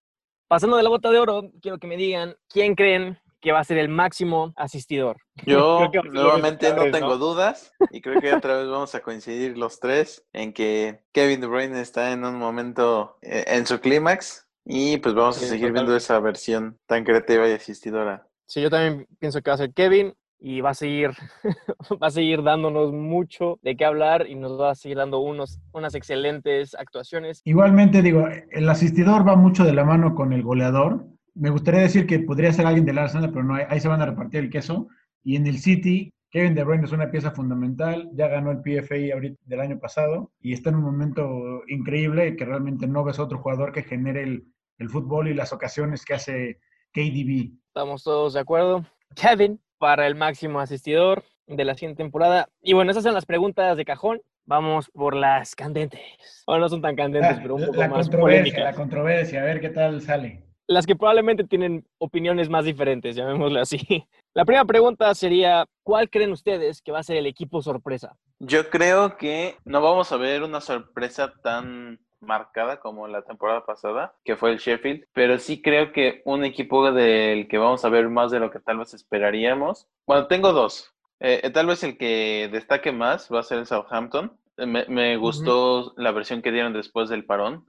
Pasando 0.47 0.77
de 0.77 0.83
la 0.83 0.89
bota 0.89 1.11
de 1.11 1.19
oro, 1.19 1.51
quiero 1.61 1.77
que 1.77 1.85
me 1.85 1.95
digan 1.97 2.35
quién 2.47 2.73
creen 2.73 3.19
que 3.41 3.51
va 3.51 3.59
a 3.59 3.63
ser 3.63 3.77
el 3.77 3.89
máximo 3.89 4.53
asistidor. 4.55 5.17
Yo 5.45 5.89
nuevamente 6.11 6.73
no 6.73 6.91
tengo 6.91 7.17
dudas 7.17 7.71
y 7.91 8.01
creo 8.01 8.19
que 8.21 8.33
otra 8.33 8.57
vez 8.59 8.67
vamos 8.67 8.93
a 8.95 9.01
coincidir 9.01 9.57
los 9.57 9.79
tres 9.79 10.25
en 10.33 10.53
que 10.53 11.01
Kevin 11.11 11.41
De 11.41 11.47
Bruyne 11.47 11.81
está 11.81 12.11
en 12.11 12.25
un 12.25 12.37
momento 12.37 13.17
eh, 13.21 13.45
en 13.47 13.65
su 13.65 13.79
clímax 13.79 14.47
y 14.65 14.97
pues 14.97 15.15
vamos 15.15 15.41
a 15.41 15.45
seguir 15.45 15.71
viendo 15.71 15.95
esa 15.95 16.19
versión 16.19 16.77
tan 16.85 17.03
creativa 17.03 17.47
y 17.47 17.53
asistidora. 17.53 18.27
Sí, 18.45 18.61
yo 18.61 18.69
también 18.69 19.07
pienso 19.19 19.41
que 19.41 19.51
va 19.51 19.55
a 19.55 19.57
ser 19.57 19.73
Kevin. 19.73 20.13
y 20.39 20.61
va 20.61 20.71
a 20.71 20.73
seguir, 20.73 21.11
va 22.01 22.07
a 22.07 22.11
seguir 22.11 22.43
dándonos 22.43 22.91
mucho 22.93 23.59
de 23.61 23.75
qué 23.75 23.85
hablar 23.85 24.27
y 24.27 24.35
nos 24.35 24.59
va 24.59 24.71
a 24.71 24.75
seguir 24.75 24.97
dando 24.97 25.19
unos, 25.19 25.59
unas 25.71 25.95
excelentes 25.95 26.75
actuaciones. 26.75 27.41
Igualmente 27.45 28.01
digo, 28.01 28.27
el 28.51 28.69
asistidor 28.69 29.27
va 29.27 29.35
mucho 29.35 29.63
de 29.63 29.73
la 29.73 29.83
mano 29.83 30.15
con 30.15 30.33
el 30.33 30.43
goleador. 30.43 31.05
Me 31.39 31.49
gustaría 31.49 31.81
decir 31.81 32.05
que 32.05 32.19
podría 32.19 32.51
ser 32.53 32.65
alguien 32.65 32.85
del 32.85 32.97
Arsenal, 32.97 33.31
pero 33.31 33.43
no, 33.43 33.55
ahí 33.55 33.79
se 33.79 33.87
van 33.87 34.01
a 34.01 34.05
repartir 34.05 34.41
el 34.41 34.49
queso. 34.49 34.87
Y 35.23 35.35
en 35.35 35.47
el 35.47 35.59
City, 35.59 36.11
Kevin 36.29 36.53
De 36.55 36.63
Bruyne 36.63 36.85
es 36.85 36.91
una 36.91 37.09
pieza 37.11 37.31
fundamental, 37.31 38.09
ya 38.13 38.27
ganó 38.27 38.51
el 38.51 38.59
PFA 38.61 39.13
ahorita 39.13 39.39
del 39.45 39.59
año 39.59 39.79
pasado 39.79 40.31
y 40.41 40.53
está 40.53 40.69
en 40.69 40.75
un 40.75 40.83
momento 40.83 41.61
increíble 41.67 42.35
que 42.35 42.45
realmente 42.45 42.87
no 42.87 43.03
ves 43.03 43.19
otro 43.19 43.39
jugador 43.39 43.71
que 43.71 43.83
genere 43.83 44.23
el, 44.23 44.43
el 44.77 44.89
fútbol 44.89 45.27
y 45.27 45.33
las 45.33 45.51
ocasiones 45.53 46.05
que 46.05 46.13
hace 46.13 46.59
KDB. 46.93 47.51
Estamos 47.67 48.03
todos 48.03 48.33
de 48.33 48.39
acuerdo. 48.41 48.85
Kevin 49.15 49.59
para 49.77 50.05
el 50.07 50.15
máximo 50.15 50.59
asistidor 50.59 51.23
de 51.47 51.65
la 51.65 51.73
siguiente 51.73 52.03
temporada. 52.03 52.49
Y 52.61 52.73
bueno, 52.73 52.91
esas 52.91 53.03
son 53.03 53.13
las 53.13 53.25
preguntas 53.25 53.75
de 53.77 53.85
cajón. 53.85 54.21
Vamos 54.45 54.89
por 54.91 55.15
las 55.15 55.55
candentes. 55.55 56.01
Bueno, 56.47 56.61
no 56.61 56.69
son 56.69 56.81
tan 56.81 56.95
candentes, 56.95 57.37
Ah, 57.37 57.39
pero 57.41 57.55
un 57.55 57.65
poco 57.65 57.77
la 57.77 57.87
más 57.87 58.07
controversia, 58.09 58.41
polémicas. 58.41 58.63
la 58.63 58.73
controversia, 58.73 59.41
a 59.41 59.45
ver 59.45 59.61
qué 59.61 59.69
tal 59.69 60.01
sale. 60.01 60.43
Las 60.69 60.85
que 60.85 60.95
probablemente 60.95 61.45
tienen 61.45 61.83
opiniones 61.97 62.47
más 62.47 62.63
diferentes, 62.63 63.15
llamémosle 63.15 63.59
así. 63.59 63.79
La 64.35 64.45
primera 64.45 64.65
pregunta 64.65 65.15
sería, 65.15 65.65
¿cuál 65.81 66.11
creen 66.11 66.31
ustedes 66.31 66.83
que 66.83 66.91
va 66.91 66.99
a 66.99 67.03
ser 67.03 67.17
el 67.17 67.25
equipo 67.25 67.63
sorpresa? 67.63 68.15
Yo 68.37 68.69
creo 68.69 69.17
que 69.17 69.55
no 69.65 69.81
vamos 69.81 70.11
a 70.11 70.17
ver 70.17 70.43
una 70.43 70.61
sorpresa 70.61 71.33
tan 71.41 71.99
marcada 72.19 72.79
como 72.79 73.07
la 73.07 73.23
temporada 73.23 73.65
pasada, 73.65 74.13
que 74.23 74.35
fue 74.35 74.51
el 74.51 74.59
Sheffield, 74.59 75.05
pero 75.11 75.39
sí 75.39 75.59
creo 75.59 75.91
que 75.91 76.21
un 76.23 76.45
equipo 76.45 76.91
del 76.91 77.47
que 77.47 77.57
vamos 77.57 77.83
a 77.83 77.89
ver 77.89 78.07
más 78.07 78.29
de 78.29 78.39
lo 78.39 78.51
que 78.51 78.59
tal 78.59 78.77
vez 78.77 78.93
esperaríamos. 78.93 79.87
Bueno, 80.05 80.27
tengo 80.27 80.53
dos. 80.53 80.93
Eh, 81.19 81.41
eh, 81.43 81.49
tal 81.49 81.65
vez 81.65 81.83
el 81.83 81.97
que 81.97 82.47
destaque 82.51 82.91
más 82.91 83.27
va 83.33 83.39
a 83.39 83.43
ser 83.43 83.57
el 83.57 83.65
Southampton. 83.65 84.37
Eh, 84.57 84.67
Me, 84.67 84.85
me 84.85 85.17
gustó 85.17 85.93
la 85.97 86.11
versión 86.11 86.43
que 86.43 86.51
dieron 86.51 86.73
después 86.73 87.09
del 87.09 87.25
parón, 87.25 87.65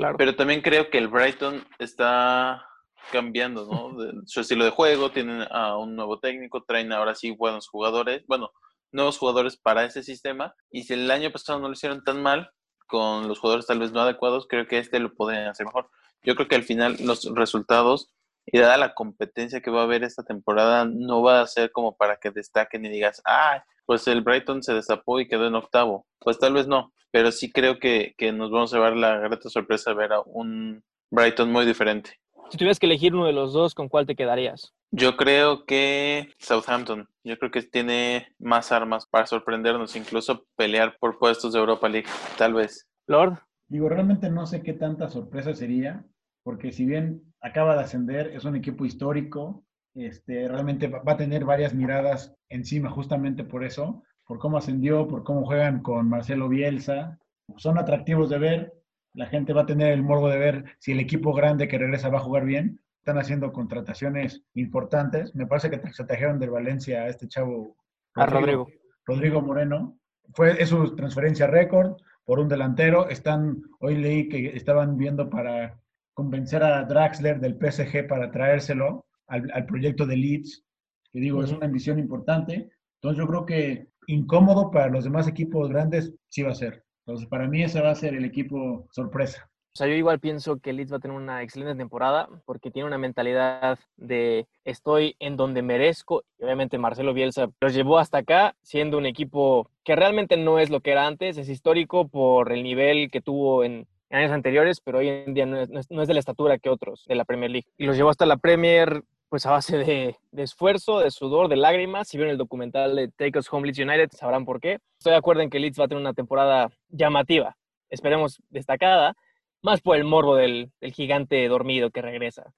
Claro. 0.00 0.16
pero 0.18 0.34
también 0.34 0.62
creo 0.62 0.90
que 0.90 0.98
el 0.98 1.08
Brighton 1.08 1.64
está 1.78 2.66
cambiando, 3.12 3.66
¿no? 3.66 3.98
De- 4.02 4.22
su 4.26 4.40
estilo 4.40 4.64
de 4.64 4.70
juego, 4.70 5.10
tienen 5.10 5.46
a 5.50 5.76
un 5.76 5.94
nuevo 5.96 6.18
técnico, 6.18 6.64
traen 6.64 6.92
ahora 6.92 7.14
sí 7.14 7.30
buenos 7.30 7.68
jugadores, 7.68 8.24
bueno, 8.26 8.50
nuevos 8.92 9.18
jugadores 9.18 9.56
para 9.56 9.84
ese 9.84 10.02
sistema. 10.02 10.54
Y 10.70 10.84
si 10.84 10.94
el 10.94 11.10
año 11.10 11.30
pasado 11.30 11.58
no 11.58 11.68
lo 11.68 11.74
hicieron 11.74 12.02
tan 12.02 12.22
mal, 12.22 12.50
con 12.86 13.28
los 13.28 13.38
jugadores 13.38 13.66
tal 13.66 13.78
vez 13.78 13.92
no 13.92 14.00
adecuados, 14.00 14.46
creo 14.48 14.66
que 14.66 14.78
este 14.78 14.98
lo 14.98 15.14
podrían 15.14 15.46
hacer 15.46 15.64
mejor. 15.66 15.88
Yo 16.22 16.34
creo 16.34 16.48
que 16.48 16.56
al 16.56 16.64
final 16.64 16.96
los 17.00 17.24
resultados 17.34 18.12
y 18.46 18.58
dada 18.58 18.76
la 18.76 18.94
competencia 18.94 19.60
que 19.60 19.70
va 19.70 19.82
a 19.82 19.84
haber 19.84 20.02
esta 20.02 20.24
temporada, 20.24 20.84
no 20.84 21.22
va 21.22 21.40
a 21.40 21.46
ser 21.46 21.70
como 21.70 21.96
para 21.96 22.16
que 22.16 22.30
destaquen 22.30 22.84
y 22.84 22.88
digas, 22.88 23.22
ah, 23.24 23.62
pues 23.90 24.06
el 24.06 24.20
Brighton 24.20 24.62
se 24.62 24.72
destapó 24.72 25.18
y 25.18 25.26
quedó 25.26 25.48
en 25.48 25.56
octavo. 25.56 26.06
Pues 26.20 26.38
tal 26.38 26.52
vez 26.52 26.68
no, 26.68 26.92
pero 27.10 27.32
sí 27.32 27.50
creo 27.50 27.80
que, 27.80 28.14
que 28.16 28.30
nos 28.30 28.52
vamos 28.52 28.72
a 28.72 28.76
llevar 28.76 28.96
la 28.96 29.18
grata 29.18 29.48
sorpresa 29.48 29.90
de 29.90 29.96
ver 29.96 30.12
a 30.12 30.20
un 30.20 30.84
Brighton 31.10 31.50
muy 31.50 31.66
diferente. 31.66 32.20
Si 32.50 32.56
tuvieras 32.56 32.78
que 32.78 32.86
elegir 32.86 33.16
uno 33.16 33.26
de 33.26 33.32
los 33.32 33.52
dos, 33.52 33.74
¿con 33.74 33.88
cuál 33.88 34.06
te 34.06 34.14
quedarías? 34.14 34.72
Yo 34.92 35.16
creo 35.16 35.64
que 35.64 36.28
Southampton, 36.38 37.08
yo 37.24 37.36
creo 37.36 37.50
que 37.50 37.62
tiene 37.62 38.28
más 38.38 38.70
armas 38.70 39.08
para 39.08 39.26
sorprendernos, 39.26 39.96
incluso 39.96 40.46
pelear 40.54 40.96
por 41.00 41.18
puestos 41.18 41.52
de 41.52 41.58
Europa 41.58 41.88
League, 41.88 42.08
tal 42.38 42.54
vez. 42.54 42.86
Lord, 43.08 43.40
Digo, 43.66 43.88
realmente 43.88 44.30
no 44.30 44.46
sé 44.46 44.62
qué 44.62 44.72
tanta 44.72 45.08
sorpresa 45.08 45.52
sería, 45.52 46.06
porque 46.44 46.70
si 46.70 46.84
bien 46.86 47.24
acaba 47.40 47.74
de 47.74 47.82
ascender, 47.82 48.28
es 48.28 48.44
un 48.44 48.54
equipo 48.54 48.84
histórico, 48.84 49.64
este, 49.94 50.48
realmente 50.48 50.88
va 50.88 51.12
a 51.12 51.16
tener 51.16 51.44
varias 51.44 51.74
miradas 51.74 52.34
encima 52.48 52.90
justamente 52.90 53.44
por 53.44 53.64
eso, 53.64 54.02
por 54.26 54.38
cómo 54.38 54.58
ascendió, 54.58 55.08
por 55.08 55.24
cómo 55.24 55.44
juegan 55.44 55.82
con 55.82 56.08
Marcelo 56.08 56.48
Bielsa. 56.48 57.18
Son 57.56 57.78
atractivos 57.78 58.30
de 58.30 58.38
ver, 58.38 58.74
la 59.12 59.26
gente 59.26 59.52
va 59.52 59.62
a 59.62 59.66
tener 59.66 59.92
el 59.92 60.02
morbo 60.02 60.28
de 60.28 60.38
ver 60.38 60.64
si 60.78 60.92
el 60.92 61.00
equipo 61.00 61.32
grande 61.32 61.66
que 61.66 61.78
regresa 61.78 62.08
va 62.08 62.18
a 62.18 62.22
jugar 62.22 62.44
bien. 62.44 62.80
Están 63.00 63.18
haciendo 63.18 63.52
contrataciones 63.52 64.44
importantes. 64.54 65.34
Me 65.34 65.46
parece 65.46 65.70
que 65.70 65.92
se 65.92 66.04
trajeron 66.04 66.38
del 66.38 66.50
Valencia 66.50 67.02
a 67.02 67.08
este 67.08 67.26
chavo. 67.26 67.76
A 68.14 68.26
Rodrigo. 68.26 68.68
Rodrigo 69.04 69.40
Moreno. 69.40 69.98
Fue, 70.32 70.62
es 70.62 70.68
su 70.68 70.94
transferencia 70.94 71.48
récord 71.48 71.96
por 72.24 72.38
un 72.38 72.48
delantero. 72.48 73.08
Están, 73.08 73.62
hoy 73.80 73.96
leí 73.96 74.28
que 74.28 74.56
estaban 74.56 74.96
viendo 74.96 75.28
para 75.28 75.80
convencer 76.14 76.62
a 76.62 76.84
Draxler 76.84 77.40
del 77.40 77.58
PSG 77.58 78.06
para 78.06 78.30
traérselo 78.30 79.06
al, 79.30 79.50
al 79.54 79.64
proyecto 79.66 80.04
de 80.06 80.16
Leeds. 80.16 80.64
Que 81.12 81.20
digo, 81.20 81.42
es 81.42 81.48
Ujú. 81.50 81.56
una 81.58 81.66
ambición 81.66 81.98
importante. 81.98 82.70
Entonces 82.96 83.18
yo 83.18 83.26
creo 83.26 83.46
que 83.46 83.88
incómodo 84.06 84.70
para 84.70 84.88
los 84.90 85.04
demás 85.04 85.26
equipos 85.26 85.68
grandes 85.70 86.12
sí 86.28 86.42
va 86.42 86.50
a 86.50 86.54
ser. 86.54 86.84
Entonces 87.06 87.26
para 87.28 87.48
mí 87.48 87.62
ese 87.62 87.80
va 87.80 87.90
a 87.90 87.94
ser 87.94 88.14
el 88.14 88.24
equipo 88.24 88.86
sorpresa. 88.92 89.50
O 89.72 89.76
sea, 89.76 89.86
yo 89.86 89.94
igual 89.94 90.18
pienso 90.18 90.58
que 90.58 90.72
Leeds 90.72 90.92
va 90.92 90.96
a 90.96 91.00
tener 91.00 91.16
una 91.16 91.42
excelente 91.42 91.76
temporada 91.76 92.28
porque 92.44 92.72
tiene 92.72 92.88
una 92.88 92.98
mentalidad 92.98 93.78
de 93.96 94.48
estoy 94.64 95.14
en 95.20 95.36
donde 95.36 95.62
merezco. 95.62 96.24
Y 96.40 96.44
obviamente 96.44 96.76
Marcelo 96.76 97.14
Bielsa 97.14 97.50
los 97.60 97.72
llevó 97.74 97.98
hasta 97.98 98.18
acá 98.18 98.56
siendo 98.62 98.98
un 98.98 99.06
equipo 99.06 99.70
que 99.84 99.94
realmente 99.96 100.36
no 100.36 100.58
es 100.58 100.70
lo 100.70 100.80
que 100.80 100.90
era 100.90 101.06
antes, 101.06 101.38
es 101.38 101.48
histórico 101.48 102.08
por 102.08 102.52
el 102.52 102.64
nivel 102.64 103.10
que 103.12 103.20
tuvo 103.20 103.62
en, 103.62 103.86
años 104.10 104.32
anteriores, 104.32 104.80
pero 104.80 104.98
hoy 104.98 105.08
en 105.08 105.34
día 105.34 105.44
es, 105.44 105.70
no 105.70 105.78
es- 105.78 105.90
no 105.90 106.02
es 106.02 106.08
de 106.08 106.14
la 106.14 106.20
estatura 106.20 106.58
que 106.58 106.68
otros 106.68 107.04
de 107.06 107.14
la 107.14 107.24
Premier 107.24 107.52
League. 107.52 107.68
Y 107.78 107.86
los 107.86 107.96
llevó 107.96 108.10
hasta 108.10 108.26
la 108.26 108.38
Premier 108.38 109.04
pues 109.30 109.46
a 109.46 109.52
base 109.52 109.78
de, 109.78 110.16
de 110.32 110.42
esfuerzo, 110.42 110.98
de 110.98 111.10
sudor, 111.10 111.48
de 111.48 111.56
lágrimas. 111.56 112.08
Si 112.08 112.18
vieron 112.18 112.32
el 112.32 112.36
documental 112.38 112.96
de 112.96 113.08
Take 113.08 113.38
Us 113.38 113.50
Home 113.50 113.66
Leeds 113.68 113.78
United, 113.78 114.10
sabrán 114.12 114.44
por 114.44 114.60
qué. 114.60 114.78
Estoy 114.98 115.12
de 115.12 115.16
acuerdo 115.18 115.40
en 115.42 115.48
que 115.50 115.58
Leeds 115.60 115.80
va 115.80 115.84
a 115.84 115.88
tener 115.88 116.00
una 116.02 116.12
temporada 116.14 116.68
llamativa, 116.88 117.56
esperemos 117.88 118.42
destacada, 118.50 119.14
más 119.62 119.80
por 119.80 119.96
el 119.96 120.04
morbo 120.04 120.34
del, 120.36 120.70
del 120.80 120.92
gigante 120.92 121.46
dormido 121.48 121.90
que 121.90 122.02
regresa. 122.02 122.52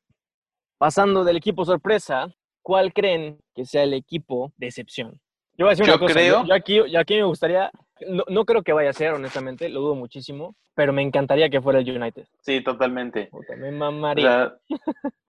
Pasando 0.79 1.25
del 1.25 1.37
equipo 1.37 1.65
sorpresa, 1.65 2.27
¿cuál 2.63 2.93
creen 2.93 3.39
que 3.55 3.67
sea 3.67 3.83
el 3.85 3.93
equipo 3.95 4.53
de 4.57 4.69
excepción? 4.69 5.21
Yo 5.59 5.67
voy 5.67 5.69
a 5.69 5.71
decir 5.71 5.85
una 5.85 5.93
Yo 5.95 5.99
cosa, 6.01 6.15
creo- 6.15 6.41
yo, 6.43 6.47
yo 6.49 6.55
aquí, 6.55 6.75
yo 6.91 6.99
aquí 6.99 7.15
me 7.17 7.25
gustaría, 7.25 7.71
no, 8.09 8.25
no 8.29 8.45
creo 8.45 8.63
que 8.63 8.73
vaya 8.73 8.91
a 8.91 8.93
ser, 8.95 9.13
honestamente, 9.13 9.69
lo 9.69 9.81
dudo 9.81 9.95
muchísimo, 9.95 10.55
pero 10.75 10.93
me 10.93 11.03
encantaría 11.03 11.51
que 11.51 11.61
fuera 11.61 11.81
el 11.81 11.91
United. 11.97 12.27
Sí, 12.41 12.63
totalmente. 12.63 13.27
Puta, 13.31 13.57
me 13.57 13.69
O 13.69 13.73
mamaría. 13.73 14.21
sea, 14.21 14.55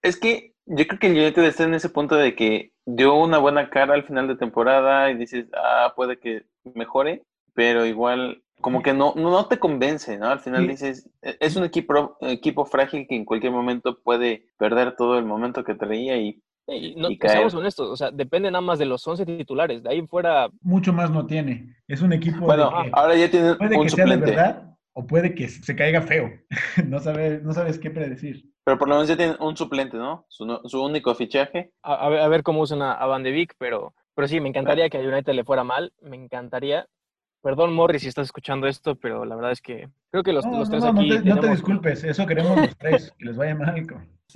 es 0.01 0.17
que 0.19 0.53
yo 0.65 0.87
creo 0.87 0.99
que 0.99 1.07
el 1.07 1.13
United 1.17 1.43
está 1.43 1.63
en 1.63 1.73
ese 1.73 1.89
punto 1.89 2.15
de 2.15 2.35
que 2.35 2.71
dio 2.85 3.15
una 3.15 3.37
buena 3.37 3.69
cara 3.69 3.93
al 3.93 4.03
final 4.03 4.27
de 4.27 4.35
temporada 4.35 5.11
y 5.11 5.15
dices, 5.17 5.47
ah, 5.53 5.93
puede 5.95 6.19
que 6.19 6.45
mejore, 6.75 7.23
pero 7.53 7.85
igual 7.85 8.43
como 8.61 8.81
que 8.81 8.93
no, 8.93 9.13
no, 9.15 9.29
no 9.31 9.47
te 9.47 9.59
convence, 9.59 10.17
¿no? 10.17 10.27
Al 10.29 10.39
final 10.39 10.67
dices, 10.67 11.09
"E- 11.21 11.37
es 11.41 11.55
un 11.57 11.65
equipo, 11.65 12.17
equipo 12.21 12.65
frágil 12.65 13.07
que 13.07 13.15
en 13.15 13.25
cualquier 13.25 13.51
momento 13.51 13.99
puede 14.01 14.47
perder 14.57 14.95
todo 14.95 15.17
el 15.19 15.25
momento 15.25 15.63
que 15.65 15.75
traía 15.75 16.17
y 16.17 16.41
Y 16.67 16.95
no, 16.95 17.09
y 17.09 17.17
seamos 17.17 17.53
honestos, 17.53 17.89
o 17.89 17.97
sea, 17.97 18.09
depende 18.11 18.49
nada 18.49 18.61
más 18.61 18.79
de 18.79 18.85
los 18.85 19.05
11 19.05 19.25
titulares. 19.25 19.83
De 19.83 19.89
ahí 19.89 20.07
fuera, 20.07 20.49
Mucho 20.61 20.93
más 20.93 21.11
no 21.11 21.25
tiene. 21.25 21.75
Es 21.87 22.01
un 22.01 22.13
equipo 22.13 22.45
bueno, 22.45 22.69
de 22.69 22.83
que 22.83 22.89
ahora 22.93 23.15
ya 23.15 23.29
tiene 23.29 23.55
puede 23.55 23.77
un 23.77 23.83
que 23.83 23.89
sea 23.89 24.05
de 24.05 24.11
suplente, 24.11 24.35
verdad 24.35 24.73
o 24.93 25.05
puede 25.05 25.35
que 25.35 25.49
se 25.49 25.75
caiga 25.75 26.01
feo. 26.01 26.31
no, 26.87 26.99
sabes, 26.99 27.43
no 27.43 27.53
sabes 27.53 27.79
qué 27.79 27.89
predecir. 27.89 28.45
pero 28.63 28.77
por 28.77 28.87
lo 28.87 28.95
menos 28.95 29.09
ya 29.09 29.17
tiene 29.17 29.35
un 29.39 29.57
suplente, 29.57 29.97
¿no? 29.97 30.25
Su, 30.29 30.45
único 30.81 31.13
fichaje. 31.15 31.71
a, 31.81 31.93
a 31.95 32.09
ver, 32.09 32.19
a 32.21 32.27
ver 32.27 32.43
cómo 32.43 32.61
usan 32.61 32.81
a, 32.81 32.93
a 32.93 33.05
Van 33.07 33.23
de 33.23 33.31
Beek, 33.31 33.55
pero, 33.57 33.93
pero 34.15 34.27
sí, 34.27 34.39
me 34.39 34.49
encantaría 34.49 34.89
que 34.89 34.97
a 34.97 35.01
United 35.01 35.33
le 35.33 35.43
fuera 35.43 35.63
mal, 35.63 35.91
me 36.01 36.15
encantaría. 36.15 36.87
Perdón, 37.41 37.73
Morris, 37.73 38.03
si 38.03 38.07
estás 38.07 38.27
escuchando 38.27 38.67
esto, 38.67 38.95
pero 38.95 39.25
la 39.25 39.35
verdad 39.35 39.51
es 39.51 39.59
que 39.59 39.89
creo 40.11 40.23
que 40.23 40.31
los, 40.31 40.45
No, 40.45 40.59
los 40.59 40.69
no, 40.69 40.71
tres 40.71 40.83
no, 40.85 40.93
no 40.93 41.01
aquí 41.01 41.09
te, 41.09 41.29
no 41.29 41.39
te 41.41 41.49
disculpes, 41.49 42.03
eso 42.05 42.25
queremos 42.25 42.55
los 42.55 42.77
tres, 42.77 43.13
que 43.17 43.25
les 43.25 43.35
vaya 43.35 43.53
mal. 43.53 43.85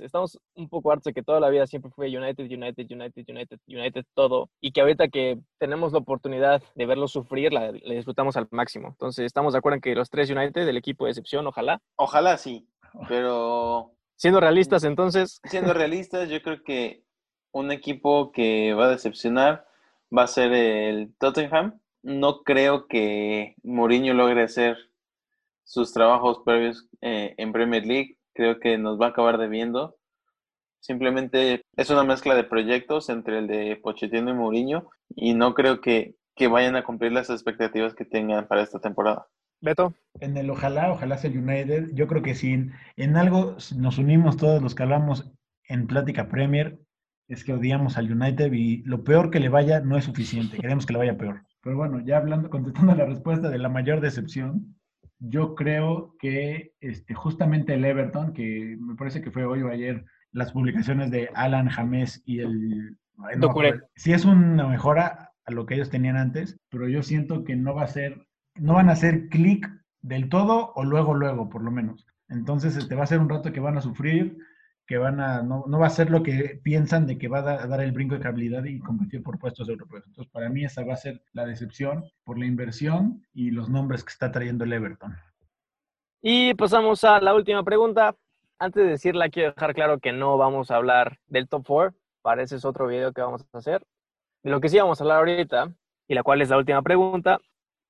Estamos 0.00 0.38
un 0.54 0.68
poco 0.68 0.90
hartos 0.90 1.04
de 1.04 1.14
que 1.14 1.22
toda 1.22 1.40
la 1.40 1.48
vida 1.48 1.66
siempre 1.66 1.90
fue 1.90 2.08
United, 2.08 2.44
United, 2.44 2.86
United, 2.90 3.24
United, 3.28 3.58
United, 3.66 4.04
todo. 4.14 4.50
Y 4.60 4.72
que 4.72 4.80
ahorita 4.80 5.08
que 5.08 5.38
tenemos 5.58 5.92
la 5.92 5.98
oportunidad 5.98 6.62
de 6.74 6.86
verlo 6.86 7.08
sufrir, 7.08 7.52
la, 7.52 7.72
la 7.72 7.94
disfrutamos 7.94 8.36
al 8.36 8.48
máximo. 8.50 8.88
Entonces, 8.88 9.26
estamos 9.26 9.52
de 9.52 9.58
acuerdo 9.58 9.76
en 9.76 9.80
que 9.82 9.94
los 9.94 10.10
tres 10.10 10.30
United, 10.30 10.66
del 10.66 10.76
equipo 10.76 11.04
de 11.04 11.12
excepción, 11.12 11.46
ojalá. 11.46 11.80
Ojalá 11.96 12.36
sí, 12.36 12.68
pero 13.08 13.92
Siendo 14.18 14.40
realistas, 14.40 14.82
entonces, 14.82 15.40
siendo 15.44 15.72
realistas, 15.72 16.28
yo 16.28 16.42
creo 16.42 16.64
que 16.64 17.04
un 17.52 17.70
equipo 17.70 18.32
que 18.32 18.74
va 18.74 18.86
a 18.86 18.90
decepcionar 18.90 19.64
va 20.16 20.24
a 20.24 20.26
ser 20.26 20.52
el 20.52 21.14
Tottenham. 21.20 21.78
No 22.02 22.42
creo 22.42 22.88
que 22.88 23.54
Mourinho 23.62 24.14
logre 24.14 24.42
hacer 24.42 24.76
sus 25.62 25.92
trabajos 25.92 26.40
previos 26.44 26.88
eh, 27.00 27.36
en 27.38 27.52
Premier 27.52 27.86
League. 27.86 28.17
Creo 28.38 28.60
que 28.60 28.78
nos 28.78 29.00
va 29.00 29.06
a 29.06 29.08
acabar 29.08 29.36
debiendo. 29.36 29.96
Simplemente 30.78 31.62
es 31.76 31.90
una 31.90 32.04
mezcla 32.04 32.36
de 32.36 32.44
proyectos 32.44 33.08
entre 33.08 33.40
el 33.40 33.48
de 33.48 33.80
Pochettino 33.82 34.30
y 34.30 34.34
Mourinho 34.34 34.88
y 35.08 35.34
no 35.34 35.54
creo 35.54 35.80
que, 35.80 36.14
que 36.36 36.46
vayan 36.46 36.76
a 36.76 36.84
cumplir 36.84 37.10
las 37.10 37.30
expectativas 37.30 37.96
que 37.96 38.04
tengan 38.04 38.46
para 38.46 38.62
esta 38.62 38.78
temporada. 38.78 39.26
Beto, 39.60 39.92
En 40.20 40.36
el 40.36 40.50
ojalá, 40.50 40.92
ojalá 40.92 41.18
sea 41.18 41.32
el 41.32 41.38
United. 41.38 41.88
Yo 41.94 42.06
creo 42.06 42.22
que 42.22 42.36
si 42.36 42.52
en, 42.52 42.74
en 42.94 43.16
algo 43.16 43.56
nos 43.74 43.98
unimos 43.98 44.36
todos 44.36 44.62
los 44.62 44.76
que 44.76 44.84
hablamos 44.84 45.32
en 45.64 45.88
Plática 45.88 46.28
Premier, 46.28 46.78
es 47.26 47.42
que 47.42 47.54
odiamos 47.54 47.98
al 47.98 48.12
United 48.12 48.52
y 48.52 48.84
lo 48.84 49.02
peor 49.02 49.32
que 49.32 49.40
le 49.40 49.48
vaya 49.48 49.80
no 49.80 49.98
es 49.98 50.04
suficiente, 50.04 50.58
queremos 50.58 50.86
que 50.86 50.92
le 50.92 51.00
vaya 51.00 51.18
peor. 51.18 51.42
Pero 51.60 51.76
bueno, 51.76 51.98
ya 52.06 52.18
hablando, 52.18 52.50
contestando 52.50 52.94
la 52.94 53.04
respuesta 53.04 53.50
de 53.50 53.58
la 53.58 53.68
mayor 53.68 54.00
decepción, 54.00 54.77
yo 55.18 55.54
creo 55.54 56.14
que 56.18 56.72
este, 56.80 57.14
justamente 57.14 57.74
el 57.74 57.84
Everton, 57.84 58.32
que 58.32 58.76
me 58.80 58.94
parece 58.94 59.20
que 59.20 59.30
fue 59.30 59.44
hoy 59.44 59.62
o 59.62 59.68
ayer, 59.68 60.04
las 60.32 60.52
publicaciones 60.52 61.10
de 61.10 61.28
Alan 61.34 61.68
James 61.68 62.22
y 62.24 62.40
el... 62.40 62.96
No, 63.36 63.52
sí 63.96 64.12
es 64.12 64.24
una 64.24 64.68
mejora 64.68 65.32
a 65.44 65.50
lo 65.50 65.66
que 65.66 65.74
ellos 65.74 65.90
tenían 65.90 66.16
antes, 66.16 66.60
pero 66.68 66.88
yo 66.88 67.02
siento 67.02 67.44
que 67.44 67.56
no 67.56 67.74
va 67.74 67.82
a 67.82 67.88
ser, 67.88 68.26
no 68.54 68.74
van 68.74 68.88
a 68.88 68.92
hacer 68.92 69.28
clic 69.28 69.68
del 70.02 70.28
todo 70.28 70.72
o 70.74 70.84
luego, 70.84 71.14
luego, 71.14 71.48
por 71.48 71.62
lo 71.62 71.70
menos. 71.70 72.06
Entonces, 72.28 72.76
este 72.76 72.94
va 72.94 73.04
a 73.04 73.08
ser 73.08 73.18
un 73.18 73.28
rato 73.28 73.52
que 73.52 73.60
van 73.60 73.76
a 73.76 73.80
sufrir, 73.80 74.38
que 74.88 74.96
van 74.96 75.20
a, 75.20 75.42
no, 75.42 75.64
no, 75.68 75.78
va 75.78 75.86
a 75.86 75.90
ser 75.90 76.10
lo 76.10 76.22
que 76.22 76.58
piensan 76.62 77.06
de 77.06 77.18
que 77.18 77.28
va 77.28 77.40
a 77.40 77.66
dar 77.66 77.80
el 77.82 77.92
brinco 77.92 78.16
de 78.16 78.26
habilidad 78.26 78.64
y 78.64 78.78
competir 78.78 79.22
por 79.22 79.38
puestos 79.38 79.68
europeos. 79.68 80.02
Entonces, 80.06 80.32
para 80.32 80.48
mí 80.48 80.64
esa 80.64 80.82
va 80.82 80.94
a 80.94 80.96
ser 80.96 81.20
la 81.34 81.44
decepción 81.44 82.06
por 82.24 82.38
la 82.38 82.46
inversión 82.46 83.22
y 83.34 83.50
los 83.50 83.68
nombres 83.68 84.02
que 84.02 84.12
está 84.12 84.32
trayendo 84.32 84.64
el 84.64 84.72
Everton. 84.72 85.14
Y 86.22 86.54
pasamos 86.54 87.04
a 87.04 87.20
la 87.20 87.34
última 87.34 87.62
pregunta. 87.62 88.16
Antes 88.58 88.82
de 88.82 88.90
decirla, 88.90 89.28
quiero 89.28 89.52
dejar 89.52 89.74
claro 89.74 90.00
que 90.00 90.12
no 90.12 90.38
vamos 90.38 90.70
a 90.70 90.76
hablar 90.76 91.18
del 91.26 91.48
top 91.48 91.66
4. 91.66 91.98
Para 92.22 92.42
ese 92.42 92.56
es 92.56 92.64
otro 92.64 92.86
video 92.86 93.12
que 93.12 93.20
vamos 93.20 93.44
a 93.52 93.58
hacer. 93.58 93.86
De 94.42 94.50
lo 94.50 94.58
que 94.58 94.70
sí 94.70 94.78
vamos 94.78 94.98
a 95.00 95.04
hablar 95.04 95.18
ahorita, 95.18 95.70
y 96.08 96.14
la 96.14 96.22
cual 96.22 96.40
es 96.40 96.48
la 96.48 96.56
última 96.56 96.80
pregunta, 96.80 97.38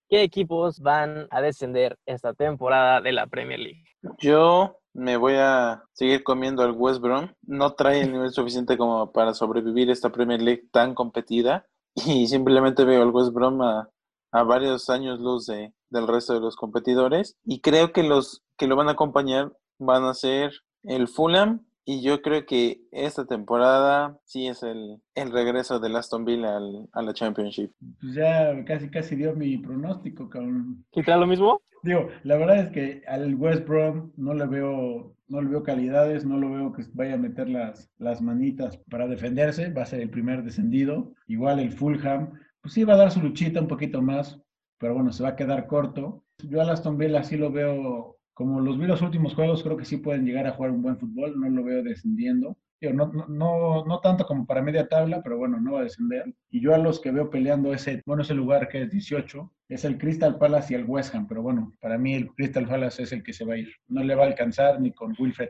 ¿qué 0.09 0.23
equipos 0.23 0.81
van 0.81 1.29
a 1.31 1.41
descender 1.41 1.97
esta 2.07 2.35
temporada 2.35 3.01
de 3.01 3.13
la 3.13 3.29
Premier 3.29 3.61
League? 3.61 3.85
Yo 4.19 4.78
me 4.95 5.17
voy 5.17 5.35
a 5.35 5.85
seguir 5.93 6.25
comiendo 6.25 6.63
al 6.63 6.73
West 6.73 7.01
Brom. 7.01 7.33
No 7.43 7.75
trae 7.75 8.03
el 8.03 8.13
nivel 8.13 8.31
suficiente 8.31 8.77
como 8.77 9.13
para 9.13 9.35
sobrevivir 9.35 9.91
esta 9.91 10.11
Premier 10.11 10.41
League 10.41 10.69
tan 10.73 10.95
competida. 10.95 11.67
Y 12.07 12.29
simplemente 12.29 12.85
veo 12.85 13.03
al 13.03 13.11
West 13.11 13.33
Brom 13.33 13.61
a, 13.63 13.89
varios 14.31 14.89
años 14.89 15.19
luz 15.21 15.47
de, 15.47 15.73
del 15.91 16.07
resto 16.07 16.35
de 16.35 16.41
los 16.41 16.55
competidores. 16.55 17.37
Y 17.45 17.61
creo 17.61 17.93
que 17.93 18.03
los 18.03 18.43
que 18.57 18.67
lo 18.67 18.77
van 18.77 18.89
a 18.89 18.93
acompañar 18.93 19.53
van 19.79 20.05
a 20.05 20.15
ser 20.15 20.53
el 20.85 21.09
Fulham. 21.09 21.67
Y 21.91 22.03
yo 22.03 22.21
creo 22.21 22.45
que 22.45 22.83
esta 22.93 23.25
temporada 23.25 24.21
sí 24.27 24.47
es 24.47 24.63
el, 24.63 25.01
el 25.15 25.33
regreso 25.33 25.81
del 25.81 25.97
Aston 25.97 26.27
Villa 26.27 26.59
a 26.93 27.01
la 27.01 27.15
Championship. 27.15 27.73
Pues 27.99 28.13
ya 28.13 28.63
casi 28.67 28.91
casi 28.91 29.17
dio 29.17 29.35
mi 29.35 29.57
pronóstico, 29.57 30.29
cabrón. 30.29 30.85
¿Qué 30.93 31.03
tal 31.03 31.21
lo 31.21 31.27
mismo? 31.27 31.63
Digo, 31.83 32.11
la 32.25 32.37
verdad 32.37 32.59
es 32.59 32.71
que 32.73 33.03
al 33.09 33.35
West 33.37 33.67
Brom 33.67 34.13
no 34.19 34.35
le 34.35 34.47
veo, 34.47 35.17
no 35.29 35.41
le 35.41 35.49
veo 35.49 35.63
calidades, 35.63 36.27
no 36.27 36.37
lo 36.37 36.51
veo 36.51 36.73
que 36.75 36.85
vaya 36.93 37.15
a 37.15 37.17
meter 37.17 37.49
las, 37.49 37.91
las 37.97 38.21
manitas 38.21 38.77
para 38.91 39.09
defenderse, 39.09 39.73
va 39.73 39.85
a 39.85 39.87
ser 39.87 40.03
el 40.03 40.11
primer 40.11 40.43
descendido. 40.43 41.15
Igual 41.27 41.59
el 41.59 41.73
Fulham, 41.73 42.33
pues 42.61 42.75
sí 42.75 42.85
va 42.85 42.95
a 42.95 42.99
dar 42.99 43.11
su 43.11 43.23
luchita 43.23 43.63
un 43.63 43.69
poquito 43.69 44.03
más, 44.03 44.39
pero 44.77 44.93
bueno, 44.93 45.11
se 45.11 45.23
va 45.23 45.31
a 45.31 45.37
quedar 45.37 45.67
corto. 45.67 46.23
Yo 46.37 46.61
al 46.61 46.69
Aston 46.69 46.99
Villa 46.99 47.25
sí 47.25 47.39
lo 47.39 47.51
veo, 47.51 48.18
como 48.39 48.61
los 48.61 48.79
vi 48.79 48.87
los 48.87 49.03
últimos 49.03 49.35
juegos, 49.35 49.63
creo 49.63 49.77
que 49.77 49.85
sí 49.85 49.99
pueden 49.99 50.25
llegar 50.25 50.47
a 50.47 50.53
jugar 50.53 50.71
un 50.71 50.81
buen 50.81 50.97
fútbol, 50.97 51.39
no 51.39 51.51
lo 51.51 51.65
veo 51.65 51.83
descendiendo 51.83 52.57
no, 52.81 53.11
no, 53.29 53.85
no, 53.85 54.01
tanto 54.01 54.25
como 54.25 54.47
para 54.47 54.63
media 54.63 54.89
tabla, 54.89 55.21
pero 55.23 55.37
bueno, 55.37 55.61
no 55.61 55.73
va 55.73 55.81
a 55.81 55.85
descender. 55.85 56.33
Y 56.51 56.61
yo 56.61 56.75
a 56.75 56.79
los 56.79 57.01
que 57.01 57.11
veo 57.11 57.29
peleando 57.31 57.75
ese, 57.75 58.03
bueno, 58.07 58.23
ese 58.23 58.35
lugar 58.35 58.69
que 58.69 58.83
es 58.83 58.91
18, 58.91 59.53
es 59.69 59.85
el 59.85 59.99
Crystal 59.99 60.39
Palace 60.39 60.73
y 60.73 60.77
el 60.77 60.85
West 60.85 61.15
Ham, 61.15 61.27
pero 61.27 61.43
bueno, 61.43 61.73
para 61.81 61.99
mí 61.99 62.15
el 62.15 62.29
Crystal 62.35 62.67
Palace 62.67 63.03
es 63.03 63.13
el 63.13 63.23
que 63.23 63.33
se 63.33 63.45
va 63.45 63.55
a 63.55 63.59
ir. 63.59 63.69
No 63.89 64.03
le 64.03 64.15
va 64.15 64.25
a 64.25 64.29
alcanzar 64.29 64.81
ni 64.81 64.93
con 64.93 65.15
Wilfred 65.19 65.49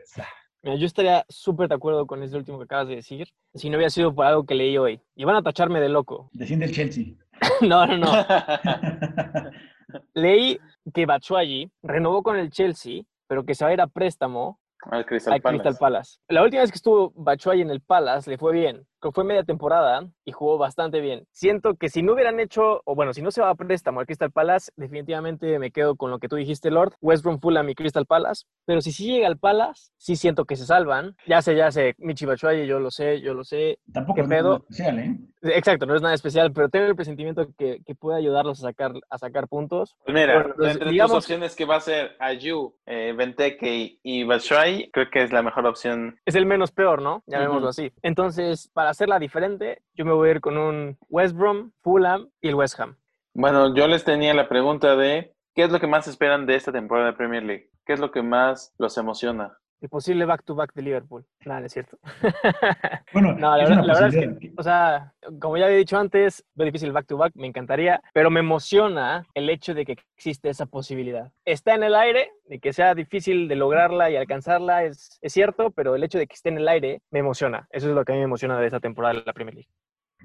yo 0.61 0.85
estaría 0.85 1.25
súper 1.29 1.69
de 1.69 1.75
acuerdo 1.75 2.05
con 2.05 2.21
ese 2.21 2.35
último 2.35 2.57
que 2.57 2.65
acabas 2.65 2.89
de 2.89 2.97
decir, 2.97 3.29
si 3.53 3.69
no 3.69 3.77
había 3.77 3.89
sido 3.89 4.13
por 4.13 4.25
algo 4.25 4.45
que 4.45 4.55
leí 4.55 4.77
hoy. 4.77 4.99
Y 5.15 5.23
van 5.23 5.37
a 5.37 5.41
tacharme 5.41 5.79
de 5.79 5.87
loco. 5.87 6.29
Desciende 6.33 6.65
el 6.65 6.73
Chelsea. 6.73 7.13
no, 7.61 7.87
no, 7.87 7.97
no. 7.97 8.11
leí 10.13 10.59
que 10.93 11.05
Batshuayi 11.05 11.71
renovó 11.83 12.23
con 12.23 12.37
el 12.37 12.49
Chelsea, 12.49 13.03
pero 13.27 13.43
que 13.43 13.55
se 13.55 13.63
va 13.63 13.71
a 13.71 13.73
ir 13.73 13.81
a 13.81 13.87
préstamo 13.87 14.59
al 14.91 15.05
Crystal, 15.05 15.41
Palace. 15.77 16.19
La 16.29 16.43
última 16.43 16.61
vez 16.61 16.71
que 16.71 16.77
estuvo 16.77 17.11
Bachuay 17.15 17.61
en 17.61 17.69
el 17.69 17.81
Palace 17.81 18.29
le 18.29 18.37
fue 18.37 18.53
bien 18.53 18.85
fue 19.13 19.23
media 19.23 19.43
temporada 19.43 20.07
y 20.25 20.31
jugó 20.31 20.57
bastante 20.57 20.99
bien. 20.99 21.25
Siento 21.31 21.75
que 21.75 21.89
si 21.89 22.01
no 22.01 22.13
hubieran 22.13 22.39
hecho, 22.39 22.81
o 22.85 22.95
bueno, 22.95 23.13
si 23.13 23.21
no 23.21 23.31
se 23.31 23.41
va 23.41 23.49
a 23.49 23.55
préstamo 23.55 23.99
al 23.99 24.05
Crystal 24.05 24.31
Palace, 24.31 24.71
definitivamente 24.75 25.59
me 25.59 25.71
quedo 25.71 25.95
con 25.95 26.11
lo 26.11 26.19
que 26.19 26.27
tú 26.27 26.35
dijiste, 26.35 26.71
Lord, 26.71 26.93
West 27.01 27.23
Brom, 27.23 27.39
Fulham 27.39 27.69
y 27.69 27.75
Crystal 27.75 28.05
Palace. 28.05 28.45
Pero 28.65 28.81
si 28.81 28.91
sí 28.91 29.07
llega 29.07 29.27
al 29.27 29.37
Palace, 29.37 29.91
sí 29.97 30.15
siento 30.15 30.45
que 30.45 30.55
se 30.55 30.65
salvan. 30.65 31.15
Ya 31.27 31.41
sé, 31.41 31.55
ya 31.55 31.71
sé, 31.71 31.95
Michi 31.97 32.25
Batshuayi, 32.25 32.67
yo 32.67 32.79
lo 32.79 32.91
sé, 32.91 33.21
yo 33.21 33.33
lo 33.33 33.43
sé. 33.43 33.79
Tampoco 33.91 34.21
es 34.21 34.27
nada 34.27 34.57
especial, 34.57 34.99
¿eh? 34.99 35.17
Exacto, 35.41 35.85
no 35.85 35.95
es 35.95 36.01
nada 36.01 36.13
especial, 36.13 36.51
pero 36.51 36.69
tengo 36.69 36.85
el 36.85 36.95
presentimiento 36.95 37.47
que, 37.57 37.81
que 37.85 37.95
puede 37.95 38.17
ayudarlos 38.17 38.59
a 38.59 38.69
sacar, 38.69 38.91
a 39.09 39.17
sacar 39.17 39.47
puntos. 39.47 39.95
Pues 40.03 40.13
mira, 40.13 40.53
pues, 40.55 40.73
entre 40.73 40.91
digamos, 40.91 41.11
tus 41.11 41.23
opciones 41.23 41.55
que 41.55 41.65
va 41.65 41.77
a 41.77 41.81
ser 41.81 42.15
Ayu, 42.19 42.75
eh, 42.85 43.13
Benteke 43.15 43.99
y 44.03 44.23
Batshuayi, 44.23 44.89
creo 44.91 45.09
que 45.09 45.23
es 45.23 45.31
la 45.31 45.41
mejor 45.41 45.65
opción. 45.65 46.19
Es 46.25 46.35
el 46.35 46.45
menos 46.45 46.71
peor, 46.71 47.01
¿no? 47.01 47.23
Llamémoslo 47.25 47.69
así. 47.69 47.91
Entonces, 48.01 48.69
para 48.73 48.88
hacerla 48.89 49.19
diferente, 49.19 49.81
yo 49.93 50.05
me 50.05 50.13
voy 50.13 50.29
a 50.29 50.31
ir 50.31 50.41
con 50.41 50.57
un 50.57 50.97
West 51.09 51.35
Brom, 51.35 51.71
Fulham 51.81 52.29
y 52.41 52.49
el 52.49 52.55
West 52.55 52.79
Ham. 52.79 52.97
Bueno, 53.33 53.75
yo 53.75 53.87
les 53.87 54.03
tenía 54.03 54.33
la 54.33 54.49
pregunta 54.49 54.95
de 54.95 55.35
¿qué 55.53 55.63
es 55.63 55.71
lo 55.71 55.79
que 55.79 55.87
más 55.87 56.07
esperan 56.07 56.45
de 56.45 56.55
esta 56.55 56.71
temporada 56.71 57.07
de 57.07 57.13
Premier 57.13 57.43
League? 57.43 57.69
¿Qué 57.85 57.93
es 57.93 57.99
lo 57.99 58.11
que 58.11 58.21
más 58.21 58.73
los 58.77 58.97
emociona? 58.97 59.57
El 59.81 59.87
posible 59.87 60.25
back-to-back 60.25 60.73
de 60.73 60.81
Liverpool. 60.81 61.25
Nada, 61.45 61.65
es 61.65 61.73
cierto. 61.73 61.97
Bueno, 63.13 63.35
la, 63.39 63.57
verdad, 63.57 64.13
es 64.13 64.37
que, 64.37 64.51
o 64.55 64.61
sea, 64.61 65.13
como 65.39 65.57
ya 65.57 65.65
había 65.65 65.77
dicho 65.77 65.97
antes, 65.97 66.45
es 66.55 66.65
difícil 66.65 66.91
back-to-back, 66.91 67.33
me 67.35 67.47
encantaría, 67.47 67.99
pero 68.13 68.29
me 68.29 68.41
emociona 68.41 69.25
el 69.33 69.49
hecho 69.49 69.73
de 69.73 69.83
que 69.83 69.95
existe 70.15 70.49
esa 70.49 70.67
posibilidad. 70.67 71.31
Está 71.43 71.73
en 71.73 71.83
el 71.83 71.95
aire, 71.95 72.29
de 72.45 72.59
que 72.59 72.71
sea 72.71 72.93
difícil 72.93 73.47
de 73.47 73.55
lograrla 73.55 74.11
y 74.11 74.15
alcanzarla, 74.15 74.83
es, 74.83 75.17
es 75.21 75.33
cierto, 75.33 75.71
pero 75.71 75.95
el 75.95 76.03
hecho 76.03 76.19
de 76.19 76.27
que 76.27 76.35
esté 76.35 76.49
en 76.49 76.59
el 76.59 76.67
aire 76.67 77.01
me 77.09 77.19
emociona. 77.19 77.67
Eso 77.71 77.89
es 77.89 77.95
lo 77.95 78.05
que 78.05 78.11
a 78.11 78.15
mí 78.15 78.19
me 78.19 78.25
emociona 78.25 78.59
de 78.59 78.67
esta 78.67 78.79
temporada 78.79 79.15
de 79.15 79.23
la 79.25 79.33
Premier 79.33 79.55
League. 79.55 79.69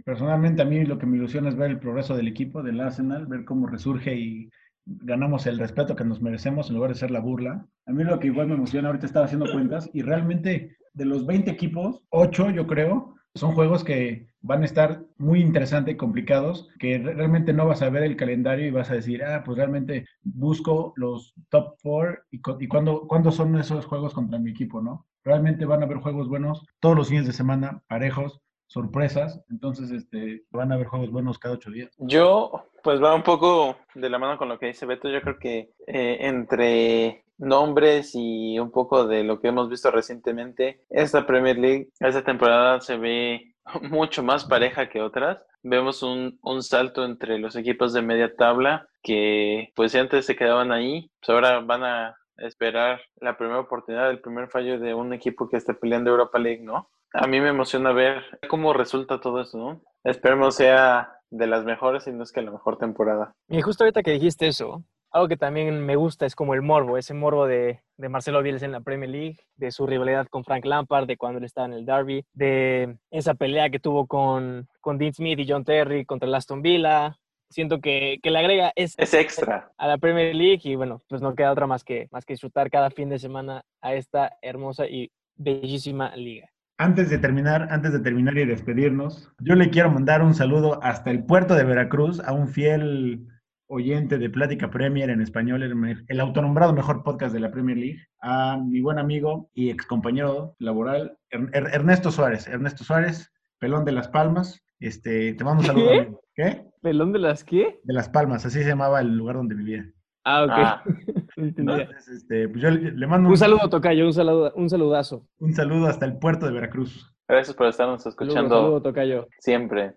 Personalmente, 0.05 0.61
a 0.61 0.65
mí 0.65 0.85
lo 0.85 0.99
que 0.99 1.07
me 1.07 1.17
ilusiona 1.17 1.49
es 1.49 1.57
ver 1.57 1.71
el 1.71 1.79
progreso 1.79 2.17
del 2.17 2.29
equipo, 2.29 2.63
del 2.63 2.81
Arsenal, 2.81 3.27
ver 3.27 3.45
cómo 3.45 3.67
resurge 3.67 4.15
y 4.15 4.51
ganamos 4.87 5.47
el 5.47 5.59
respeto 5.59 5.97
que 5.97 6.05
nos 6.05 6.21
merecemos 6.21 6.69
en 6.69 6.77
lugar 6.77 6.91
de 6.91 6.99
ser 6.99 7.11
la 7.11 7.21
burla. 7.21 7.67
A 7.87 7.93
mí 7.93 8.05
lo 8.05 8.19
que 8.19 8.29
igual 8.29 8.49
me 8.49 8.55
emociona, 8.55 8.89
ahorita 8.89 9.07
estaba 9.07 9.27
haciendo 9.27 9.51
cuentas 9.51 9.91
y 9.93 10.03
realmente 10.03 10.77
de 10.93 11.05
los 11.05 11.27
20 11.27 11.51
equipos, 11.51 12.03
8 12.11 12.51
yo 12.51 12.67
creo, 12.67 13.15
son 13.35 13.53
juegos 13.53 13.83
que 13.83 14.29
van 14.43 14.63
a 14.63 14.67
estar 14.67 15.03
muy 15.19 15.41
interesantes 15.41 15.95
y 15.95 15.97
complicados, 15.97 16.69
que 16.79 16.99
realmente 16.99 17.53
no 17.53 17.67
vas 17.67 17.83
a 17.83 17.91
ver 17.91 18.05
el 18.05 18.17
calendario 18.17 18.67
y 18.67 18.71
vas 18.71 18.91
a 18.91 18.95
decir, 18.95 19.25
ah, 19.25 19.43
pues 19.45 19.57
realmente 19.57 20.07
busco 20.23 20.93
los 20.97 21.35
top 21.49 21.77
4 21.83 22.19
y, 22.31 22.41
y 22.61 22.69
cuándo, 22.69 23.09
cuándo 23.09 23.33
son 23.33 23.57
esos 23.59 23.87
juegos 23.87 24.15
contra 24.15 24.39
mi 24.39 24.51
equipo, 24.51 24.81
¿no? 24.81 25.07
Realmente 25.25 25.65
van 25.65 25.83
a 25.83 25.87
haber 25.87 25.99
juegos 25.99 26.29
buenos 26.29 26.65
todos 26.79 26.95
los 26.95 27.09
fines 27.09 27.27
de 27.27 27.33
semana, 27.33 27.83
parejos, 27.89 28.41
sorpresas. 28.67 29.43
Entonces, 29.51 29.91
este, 29.91 30.45
van 30.51 30.73
a 30.73 30.75
haber 30.75 30.87
juegos 30.87 31.11
buenos 31.11 31.39
cada 31.39 31.55
ocho 31.55 31.71
días. 31.71 31.95
Yo, 31.99 32.65
pues 32.83 33.03
va 33.03 33.15
un 33.15 33.23
poco 33.23 33.77
de 33.95 34.11
la 34.11 34.19
mano 34.19 34.39
con 34.39 34.49
lo 34.49 34.59
que 34.59 34.67
dice 34.67 34.87
Beto. 34.87 35.09
Yo 35.09 35.21
creo 35.21 35.39
que 35.39 35.73
eh, 35.87 36.19
entre 36.21 37.25
nombres 37.39 38.13
y 38.15 38.59
un 38.59 38.71
poco 38.71 39.07
de 39.07 39.25
lo 39.25 39.41
que 39.41 39.49
hemos 39.49 39.69
visto 39.69 39.91
recientemente, 39.91 40.83
esta 40.89 41.27
Premier 41.27 41.59
League, 41.59 41.89
esta 42.01 42.23
temporada 42.23 42.81
se 42.81 42.97
ve 42.97 43.55
mucho 43.91 44.23
más 44.23 44.45
pareja 44.45 44.89
que 44.89 45.01
otras. 45.01 45.39
Vemos 45.63 46.03
un, 46.03 46.39
un 46.43 46.63
salto 46.63 47.05
entre 47.05 47.39
los 47.39 47.57
equipos 47.57 47.93
de 47.93 48.03
media 48.03 48.35
tabla 48.37 48.89
que 49.03 49.73
pues 49.75 49.93
si 49.93 49.99
antes 49.99 50.27
se 50.27 50.37
quedaban 50.37 50.73
ahí, 50.73 51.11
pues 51.21 51.31
ahora 51.31 51.61
van 51.61 51.85
a 51.85 52.17
esperar 52.39 53.01
la 53.21 53.37
primera 53.37 53.61
oportunidad, 53.61 54.11
el 54.11 54.21
primer 54.21 54.49
fallo 54.49 54.79
de 54.79 54.95
un 54.95 55.13
equipo 55.13 55.49
que 55.49 55.57
esté 55.57 55.75
peleando 55.75 56.11
Europa 56.11 56.39
League, 56.39 56.63
¿no? 56.63 56.91
A 57.15 57.29
mí 57.29 57.41
me 57.41 57.51
emociona 57.51 57.93
ver 57.93 58.25
cómo 58.49 58.73
resulta 58.73 59.21
todo 59.21 59.41
eso, 59.41 59.57
¿no? 59.57 59.81
Esperemos 60.03 60.57
sea 60.57 61.21
de 61.31 61.47
las 61.47 61.65
mejores 61.65 62.07
y 62.09 62.13
no 62.13 62.25
es 62.25 62.33
que 62.33 62.43
la 62.43 62.51
mejor 62.51 62.77
temporada. 62.77 63.35
Y 63.49 63.61
justo 63.63 63.85
ahorita 63.85 64.03
que 64.03 64.11
dijiste 64.11 64.49
eso, 64.49 64.83
algo 65.13 65.29
que 65.29 65.37
también 65.37 65.87
me 65.87 65.95
gusta 65.95 66.27
es 66.27 66.35
como 66.35 66.55
el 66.55 66.63
morbo, 66.63 66.99
ese 66.99 67.15
morbo 67.15 67.47
de, 67.47 67.83
de 67.97 68.09
Marcelo 68.09 68.43
Bielsa 68.43 68.67
en 68.67 68.73
la 68.73 68.81
Premier 68.81 69.09
League, 69.09 69.39
de 69.55 69.71
su 69.71 69.87
rivalidad 69.87 70.27
con 70.27 70.43
Frank 70.43 70.65
Lampard, 70.65 71.07
de 71.07 71.17
cuando 71.17 71.39
él 71.39 71.45
estaba 71.45 71.69
en 71.69 71.75
el 71.75 71.87
Derby, 71.87 72.25
de 72.33 72.99
esa 73.13 73.35
pelea 73.35 73.71
que 73.71 73.79
tuvo 73.79 74.09
con, 74.09 74.67
con 74.81 74.99
Dean 74.99 75.15
Smith 75.15 75.39
y 75.39 75.49
John 75.49 75.65
Terry 75.65 76.05
contra 76.05 76.29
el 76.29 76.35
Aston 76.35 76.63
Villa. 76.63 77.17
Siento 77.49 77.81
que, 77.81 78.19
que 78.25 78.31
le 78.33 78.41
agrega 78.41 78.73
es, 78.75 78.99
es 78.99 79.15
extra 79.15 79.71
a 79.79 79.87
la 79.87 79.99
Premier 79.99 80.35
League 80.35 80.63
y 80.65 80.75
bueno, 80.75 81.01
pues 81.09 81.23
no 81.23 81.37
queda 81.37 81.53
otra 81.53 81.69
más 81.69 81.85
que, 81.85 82.09
más 82.11 82.25
que 82.25 82.33
disfrutar 82.33 82.69
cada 82.69 82.91
fin 82.91 83.09
de 83.09 83.21
semana 83.21 83.65
a 83.81 83.95
esta 83.95 84.37
hermosa 84.43 84.89
y 84.89 85.13
bellísima 85.37 86.17
liga. 86.17 86.51
Antes 86.77 87.09
de 87.09 87.19
terminar, 87.19 87.69
antes 87.71 87.93
de 87.93 88.01
terminar 88.01 88.37
y 88.37 88.47
despedirnos, 88.47 89.31
yo 89.39 89.55
le 89.55 89.71
quiero 89.71 89.93
mandar 89.93 90.23
un 90.23 90.35
saludo 90.35 90.83
hasta 90.83 91.13
el 91.13 91.25
puerto 91.25 91.55
de 91.55 91.63
Veracruz 91.63 92.19
a 92.21 92.33
un 92.33 92.49
fiel 92.49 93.29
oyente 93.69 94.19
de 94.19 94.29
Plática 94.29 94.71
Premier 94.71 95.09
en 95.11 95.21
español, 95.21 95.63
el, 95.63 96.21
autonombrado 96.21 96.73
mejor 96.73 97.05
podcast 97.05 97.33
de 97.33 97.41
la 97.41 97.53
Premier 97.53 97.79
League, 97.79 98.01
a 98.21 98.57
mi 98.57 98.81
buen 98.81 98.99
amigo 98.99 99.51
y 99.55 99.71
ex 99.71 99.87
compañero 99.87 100.57
laboral, 100.59 101.17
Ernesto 101.31 102.11
Suárez. 102.11 102.49
Ernesto 102.49 102.83
Suárez, 102.83 103.33
Pelón 103.61 103.85
de 103.85 103.93
las 103.93 104.09
Palmas. 104.09 104.61
Este, 104.81 105.35
te 105.35 105.45
mando 105.45 105.61
un 105.61 105.67
saludo. 105.67 105.89
¿Qué? 105.89 106.15
¿Qué? 106.35 106.67
¿Pelón 106.83 107.13
de 107.13 107.21
las 107.21 107.45
qué? 107.45 107.81
De 107.85 107.95
las 107.95 108.09
Palmas, 108.09 108.45
así 108.47 108.63
se 108.63 108.69
llamaba 108.69 109.01
el 109.01 109.17
lugar 109.17 109.37
donde 109.37 109.55
vivía. 109.55 109.89
Ah, 110.25 110.45
ok. 110.45 110.51
Ah. 110.55 110.83
Entonces, 111.37 112.09
este, 112.09 112.49
pues 112.49 112.63
yo 112.63 112.71
le, 112.71 112.93
le 112.93 113.07
mando 113.07 113.29
Un 113.29 113.37
saludo, 113.37 113.69
Tocayo, 113.69 114.07
un 114.07 114.13
saludo, 114.13 114.53
un 114.55 114.71
saludazo. 114.71 115.27
un 115.39 115.53
saludo 115.53 115.87
hasta 115.87 116.07
el 116.07 116.19
puerto 116.19 116.47
de 116.47 116.53
Veracruz. 116.53 117.13
gracias 117.29 117.57
por 117.57 117.67
estarnos 117.67 118.03
Saludo, 118.03 118.11
escuchando 118.25 118.57
saludo, 118.57 118.83
Tocayo. 118.83 119.29
siempre. 119.41 119.97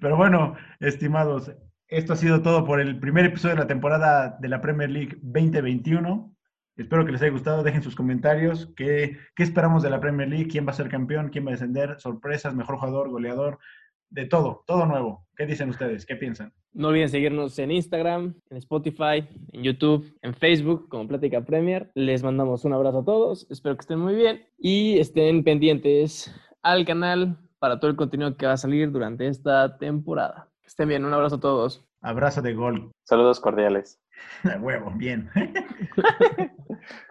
Pero 0.00 0.16
bueno, 0.16 0.54
estimados, 0.80 1.50
esto 1.88 2.12
ha 2.12 2.16
sido 2.16 2.42
todo 2.42 2.64
por 2.64 2.80
el 2.80 3.00
primer 3.00 3.24
episodio 3.24 3.54
de 3.56 3.62
la 3.62 3.66
temporada 3.66 4.36
de 4.40 4.48
la 4.48 4.60
Premier 4.60 4.90
League 4.90 5.16
2021. 5.22 6.34
Espero 6.76 7.04
que 7.04 7.10
les 7.12 7.22
haya 7.22 7.32
gustado. 7.32 7.62
Dejen 7.64 7.82
sus 7.82 7.96
comentarios. 7.96 8.72
¿Qué, 8.76 9.16
qué 9.34 9.42
esperamos 9.42 9.82
de 9.82 9.90
la 9.90 9.98
Premier 10.00 10.28
League? 10.28 10.48
¿Quién 10.48 10.64
va 10.66 10.70
a 10.70 10.74
ser 10.74 10.88
campeón? 10.88 11.30
¿Quién 11.30 11.44
va 11.44 11.48
a 11.50 11.52
descender? 11.52 11.98
¿Sorpresas? 11.98 12.54
¿Mejor 12.54 12.76
jugador? 12.76 13.08
¿Goleador? 13.08 13.58
De 14.10 14.26
todo, 14.26 14.64
todo 14.66 14.86
nuevo. 14.86 15.26
¿Qué 15.36 15.46
dicen 15.46 15.68
ustedes? 15.70 16.06
¿Qué 16.06 16.16
piensan? 16.16 16.52
No 16.72 16.88
olviden 16.88 17.08
seguirnos 17.08 17.58
en 17.58 17.70
Instagram, 17.70 18.34
en 18.50 18.56
Spotify, 18.56 19.26
en 19.52 19.62
YouTube, 19.62 20.16
en 20.22 20.34
Facebook 20.34 20.88
como 20.88 21.08
Plática 21.08 21.44
Premier. 21.44 21.90
Les 21.94 22.22
mandamos 22.22 22.64
un 22.64 22.72
abrazo 22.72 23.00
a 23.00 23.04
todos. 23.04 23.46
Espero 23.50 23.76
que 23.76 23.82
estén 23.82 23.98
muy 23.98 24.14
bien 24.14 24.46
y 24.58 24.98
estén 24.98 25.44
pendientes 25.44 26.34
al 26.62 26.84
canal 26.84 27.38
para 27.58 27.80
todo 27.80 27.90
el 27.90 27.96
contenido 27.96 28.36
que 28.36 28.46
va 28.46 28.52
a 28.52 28.56
salir 28.56 28.90
durante 28.90 29.26
esta 29.26 29.76
temporada. 29.78 30.48
Que 30.62 30.68
estén 30.68 30.88
bien. 30.88 31.04
Un 31.04 31.14
abrazo 31.14 31.36
a 31.36 31.40
todos. 31.40 31.84
Abrazo 32.00 32.42
de 32.42 32.54
gol. 32.54 32.90
Saludos 33.04 33.40
cordiales. 33.40 34.00
A 34.44 34.58
huevo, 34.58 34.92
bien. 34.96 35.28